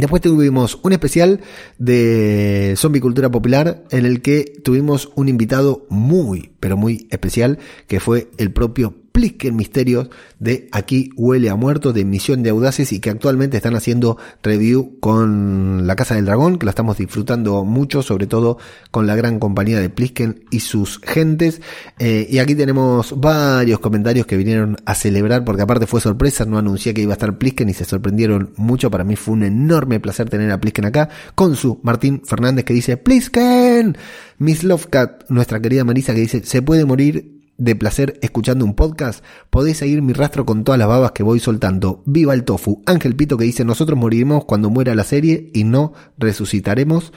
[0.00, 1.40] Después tuvimos un especial
[1.76, 8.00] de Zombie Cultura Popular en el que tuvimos un invitado muy, pero muy especial que
[8.00, 10.08] fue el propio Plisken Misterios
[10.38, 14.98] de Aquí Huele a Muerto de Misión de Audaces y que actualmente están haciendo review
[15.00, 18.58] con La Casa del Dragón, que la estamos disfrutando mucho, sobre todo
[18.90, 21.60] con la gran compañía de Plisken y sus gentes.
[21.98, 26.58] Eh, y aquí tenemos varios comentarios que vinieron a celebrar, porque aparte fue sorpresa, no
[26.58, 28.90] anuncié que iba a estar Plisken y se sorprendieron mucho.
[28.90, 32.74] Para mí fue un enorme placer tener a Plisken acá, con su Martín Fernández que
[32.74, 33.96] dice, Plisken,
[34.38, 39.22] Miss Lovecat, nuestra querida Marisa que dice, se puede morir de placer escuchando un podcast,
[39.50, 42.02] podéis seguir mi rastro con todas las babas que voy soltando.
[42.06, 42.82] Viva el tofu.
[42.86, 47.12] Ángel Pito que dice, nosotros moriremos cuando muera la serie y no resucitaremos.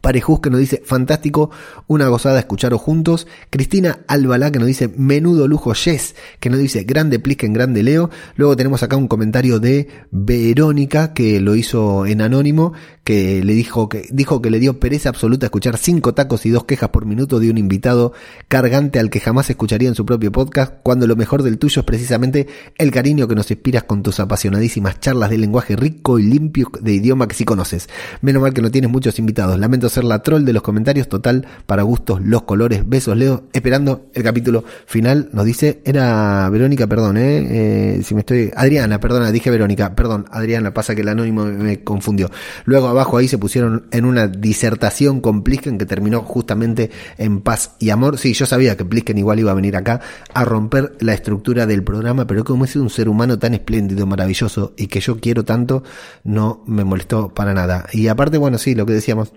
[0.00, 1.50] Parejus que nos dice, fantástico,
[1.86, 3.26] una gozada escucharos juntos.
[3.50, 8.10] Cristina Albalá que nos dice, menudo lujo Yes, que nos dice, grande en grande Leo.
[8.36, 12.72] Luego tenemos acá un comentario de Verónica que lo hizo en anónimo,
[13.04, 16.64] que le dijo que, dijo que le dio pereza absoluta escuchar cinco tacos y dos
[16.64, 18.12] quejas por minuto de un invitado
[18.48, 21.86] cargante al que jamás escucharía en su propio podcast, cuando lo mejor del tuyo es
[21.86, 22.46] precisamente
[22.78, 26.92] el cariño que nos inspiras con tus apasionadísimas charlas de lenguaje rico y limpio de
[26.92, 27.88] idioma que sí conoces.
[28.22, 29.58] Menos mal que no tienes muchos invitados.
[29.58, 32.88] Lamento ser la troll de los comentarios total para gustos los colores.
[32.88, 35.28] Besos Leo, esperando el capítulo final.
[35.32, 40.26] Nos dice, era Verónica, perdón, eh, eh si me estoy, Adriana, perdona, dije Verónica, perdón,
[40.30, 42.30] Adriana, pasa que el anónimo me confundió.
[42.64, 47.72] Luego abajo ahí se pusieron en una disertación con Plisken que terminó justamente en paz
[47.78, 48.18] y amor.
[48.18, 50.00] Sí, yo sabía que Plisken igual iba a venir acá
[50.34, 54.74] a romper la estructura del programa, pero como es un ser humano tan espléndido, maravilloso
[54.76, 55.82] y que yo quiero tanto,
[56.24, 57.86] no me molestó para nada.
[57.92, 59.32] Y aparte, bueno, sí, lo que decíamos,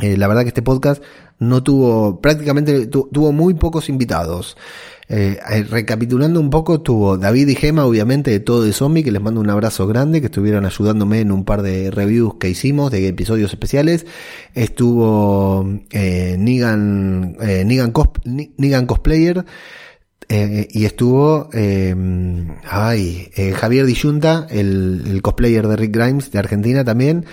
[0.00, 1.02] eh, la verdad que este podcast
[1.38, 4.56] no tuvo, prácticamente tuvo muy pocos invitados.
[5.12, 9.10] Eh, eh, recapitulando un poco, tuvo David y Gema, obviamente, de todo de zombie, que
[9.10, 12.92] les mando un abrazo grande, que estuvieron ayudándome en un par de reviews que hicimos
[12.92, 14.06] de episodios especiales.
[14.54, 19.44] Estuvo eh, Nigan, eh, Nigan, Cosplayer.
[20.28, 27.26] y estuvo ay, Javier Diyunta, el, el cosplayer de Rick Grimes de Argentina también.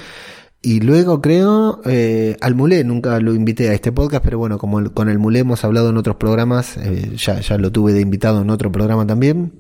[0.68, 4.92] Y luego creo eh, al Mulé, nunca lo invité a este podcast, pero bueno, como
[4.92, 8.42] con el Mulé hemos hablado en otros programas, eh, ya, ya lo tuve de invitado
[8.42, 9.54] en otro programa también.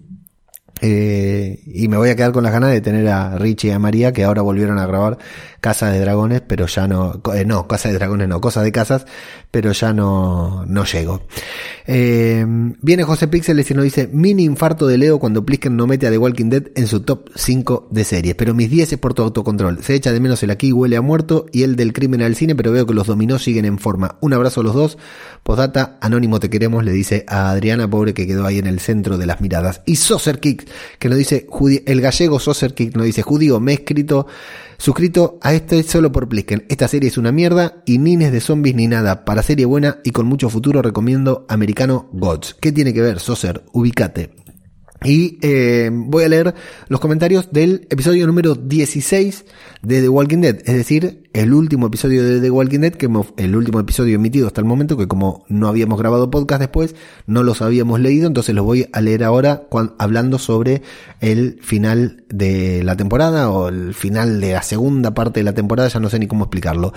[0.81, 3.79] Eh, y me voy a quedar con las ganas de tener a Richie y a
[3.79, 5.17] María que ahora volvieron a grabar
[5.67, 9.05] Casa de Dragones, pero ya no, eh, no, Casa de Dragones no, Cosas de Casas,
[9.51, 11.23] pero ya no, no llego.
[11.85, 12.45] Eh,
[12.81, 16.09] viene José Pixel y nos dice, mini infarto de Leo cuando Plisken no mete a
[16.09, 19.23] The Walking Dead en su top 5 de series, pero mis 10 es por tu
[19.23, 19.83] autocontrol.
[19.83, 22.55] Se echa de menos el aquí huele a muerto y el del crimen al cine,
[22.55, 24.15] pero veo que los dominó siguen en forma.
[24.21, 24.97] Un abrazo a los dos.
[25.43, 29.17] Postdata, anónimo te queremos, le dice a Adriana, pobre que quedó ahí en el centro
[29.17, 29.81] de las miradas.
[29.85, 30.65] Y Saucer Kick,
[30.97, 31.45] que nos dice,
[31.85, 34.27] el gallego Saucer Kick nos dice, judío, me he escrito
[34.77, 36.65] suscrito a este solo por Plisken.
[36.69, 39.25] Esta serie es una mierda y ni es de zombies ni nada.
[39.25, 42.55] Para serie buena y con mucho futuro recomiendo Americano Gods.
[42.59, 43.63] ¿Qué tiene que ver, Soser?
[43.73, 44.46] Ubicate.
[45.03, 46.55] Y eh, voy a leer
[46.87, 49.45] los comentarios del episodio número 16
[49.83, 53.55] de The Walking Dead, es decir, el último episodio de The Walking Dead, que el
[53.55, 56.95] último episodio emitido hasta el momento, que como no habíamos grabado podcast después,
[57.27, 59.67] no los habíamos leído, entonces los voy a leer ahora
[59.99, 60.81] hablando sobre
[61.21, 65.89] el final de la temporada o el final de la segunda parte de la temporada,
[65.89, 66.91] ya no sé ni cómo explicarlo.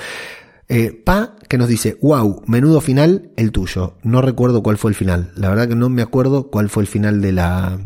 [0.73, 3.97] Eh, pa, que nos dice, wow, menudo final, el tuyo.
[4.05, 5.33] No recuerdo cuál fue el final.
[5.35, 7.81] La verdad que no me acuerdo cuál fue el final de la,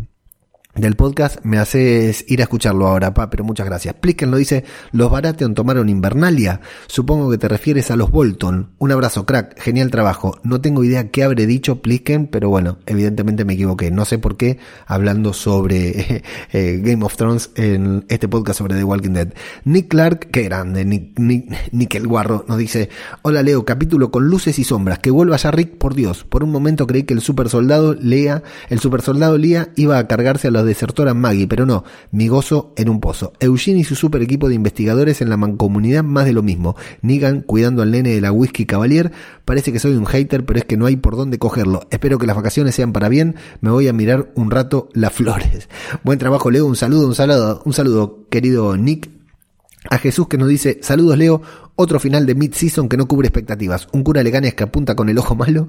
[0.75, 3.95] del podcast, me haces ir a escucharlo ahora, pa, pero muchas gracias.
[4.23, 6.61] Lo dice, los Baratheon tomaron Invernalia.
[6.87, 8.71] Supongo que te refieres a los Bolton.
[8.79, 10.39] Un abrazo, crack, genial trabajo.
[10.45, 13.91] No tengo idea qué habré dicho Plisken, pero bueno, evidentemente me equivoqué.
[13.91, 16.23] No sé por qué, hablando sobre
[16.53, 19.35] eh, Game of Thrones en este podcast sobre The Walking Dead.
[19.65, 22.89] Nick Clark, qué grande, Nick, Nick, Guarro, nos dice,
[23.23, 26.25] hola Leo, capítulo con luces y sombras, que vuelva ya Rick, por Dios.
[26.25, 30.07] Por un momento creí que el super soldado Lea, el super soldado Lea iba a
[30.07, 33.33] cargarse a los desertora Maggie, pero no, mi gozo en un pozo.
[33.41, 36.77] Eugene y su super equipo de investigadores en la mancomunidad, más de lo mismo.
[37.03, 39.13] Negan cuidando al nene de la Whisky Cavalier.
[39.45, 41.87] Parece que soy un hater, pero es que no hay por dónde cogerlo.
[41.91, 43.37] Espero que las vacaciones sean para bien.
[43.61, 45.69] Me voy a mirar un rato las flores.
[46.05, 46.67] Buen trabajo, Leo.
[46.67, 49.11] Un saludo, un saludo, un saludo, querido Nick.
[49.91, 51.43] A Jesús que nos dice, saludos Leo,
[51.77, 53.89] otro final de mid-season que no cubre expectativas.
[53.93, 55.69] Un cura Leganes que apunta con el ojo malo.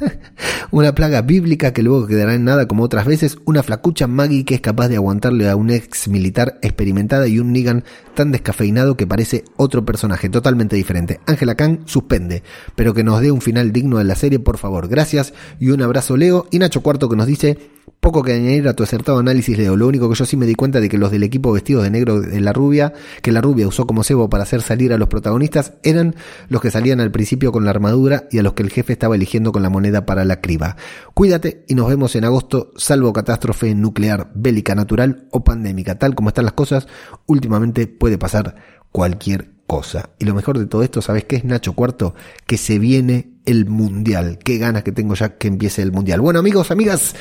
[0.70, 3.36] una plaga bíblica que luego quedará en nada como otras veces.
[3.44, 7.52] Una flacucha Maggie que es capaz de aguantarle a un ex militar experimentada y un
[7.52, 7.84] Negan
[8.14, 11.20] tan descafeinado que parece otro personaje totalmente diferente.
[11.26, 12.42] Ángela Khan suspende,
[12.74, 14.88] pero que nos dé un final digno de la serie, por favor.
[14.88, 16.46] Gracias y un abrazo Leo.
[16.50, 17.58] Y Nacho Cuarto que nos dice,
[18.00, 19.76] poco que añadir a tu acertado análisis, Leo.
[19.76, 21.90] Lo único que yo sí me di cuenta de que los del equipo vestidos de
[21.90, 22.92] negro de la rubia,
[23.22, 25.33] que la rubia usó como cebo para hacer salir a los protagonistas,
[25.82, 26.14] eran
[26.48, 29.14] los que salían al principio con la armadura y a los que el jefe estaba
[29.14, 30.76] eligiendo con la moneda para la criba.
[31.14, 35.98] Cuídate y nos vemos en agosto, salvo catástrofe nuclear, bélica, natural o pandémica.
[35.98, 36.86] Tal como están las cosas,
[37.26, 38.56] últimamente puede pasar
[38.90, 40.10] cualquier cosa.
[40.18, 42.14] Y lo mejor de todo esto, ¿sabes qué es Nacho Cuarto?
[42.46, 44.38] Que se viene el mundial.
[44.42, 46.20] Qué ganas que tengo ya que empiece el mundial.
[46.20, 47.14] Bueno, amigos, amigas,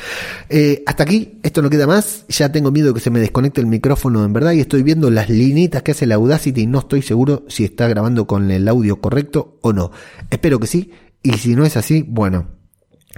[0.50, 2.26] eh, hasta aquí, esto no queda más.
[2.30, 5.10] Ya tengo miedo de que se me desconecte el micrófono en verdad y estoy viendo
[5.10, 8.68] las linitas que hace la Audacity y no estoy seguro si está grabando con el
[8.68, 9.92] audio correcto o no.
[10.30, 10.92] Espero que sí.
[11.22, 12.48] Y si no es así, bueno,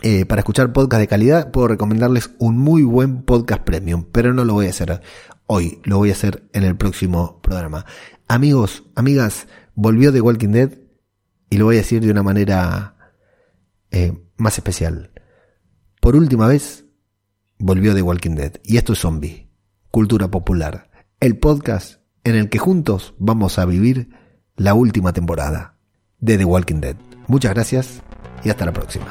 [0.01, 4.43] eh, para escuchar podcast de calidad puedo recomendarles un muy buen podcast premium, pero no
[4.43, 5.01] lo voy a hacer
[5.47, 7.85] hoy, lo voy a hacer en el próximo programa.
[8.27, 10.71] Amigos, amigas, volvió The Walking Dead
[11.49, 12.94] y lo voy a decir de una manera
[13.95, 15.11] eh, más especial.
[16.01, 16.85] Por última vez,
[17.57, 18.51] volvió The Walking Dead.
[18.65, 19.49] Y esto es Zombie,
[19.89, 20.91] Cultura Popular,
[21.21, 24.09] el podcast en el que juntos vamos a vivir
[24.57, 25.77] la última temporada
[26.19, 26.97] de The Walking Dead.
[27.27, 28.01] Muchas gracias
[28.43, 29.07] y hasta la próxima.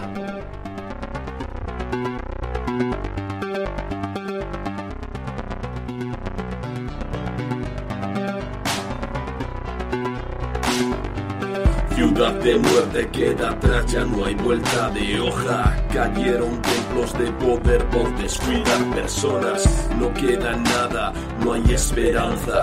[12.04, 15.74] Ciudad de muerte queda atrás, ya no hay vuelta de hoja.
[15.90, 19.88] Cayeron templos de poder por descuidar personas.
[19.98, 22.62] No queda nada, no hay esperanza.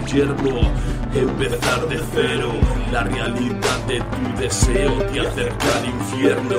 [0.05, 0.71] yermo
[1.13, 2.51] empezar de cero.
[2.91, 6.57] La realidad de tu deseo te acerca al infierno.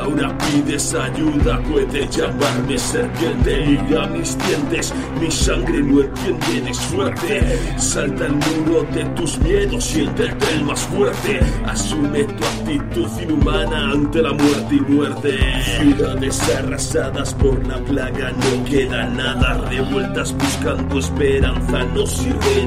[0.00, 3.66] Ahora pides ayuda, puedes llamarme serpiente.
[3.66, 7.58] Mira mis dientes, mi sangre no entiende de suerte.
[7.78, 11.40] Salta el muro de tus miedos, siéntete el más fuerte.
[11.66, 15.38] Asume tu actitud inhumana ante la muerte y muerte.
[15.80, 19.68] Ciudades arrasadas por la plaga, no queda nada.
[19.70, 22.66] Revueltas buscando esperanza, no sirve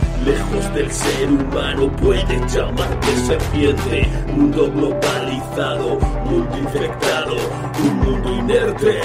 [0.25, 4.07] Lejos del ser humano puedes llamarte serpiente.
[4.27, 7.35] Mundo globalizado, mundo infectado,
[7.83, 9.01] un mundo inerte.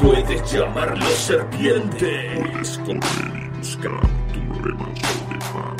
[0.00, 2.40] Puedes llamarlo serpiente.
[2.40, 4.00] Puedes correr y buscar
[4.32, 5.76] tu de.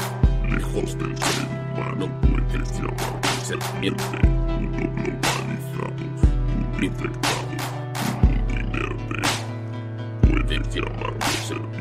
[0.48, 4.18] Lejos del ser humano puedes llamarte serpiente.
[4.26, 5.94] Mundo globalizado,
[6.48, 7.46] mundo infectado,
[8.12, 9.22] un mundo inerte.
[10.28, 11.71] Puedes llamarlo serpiente.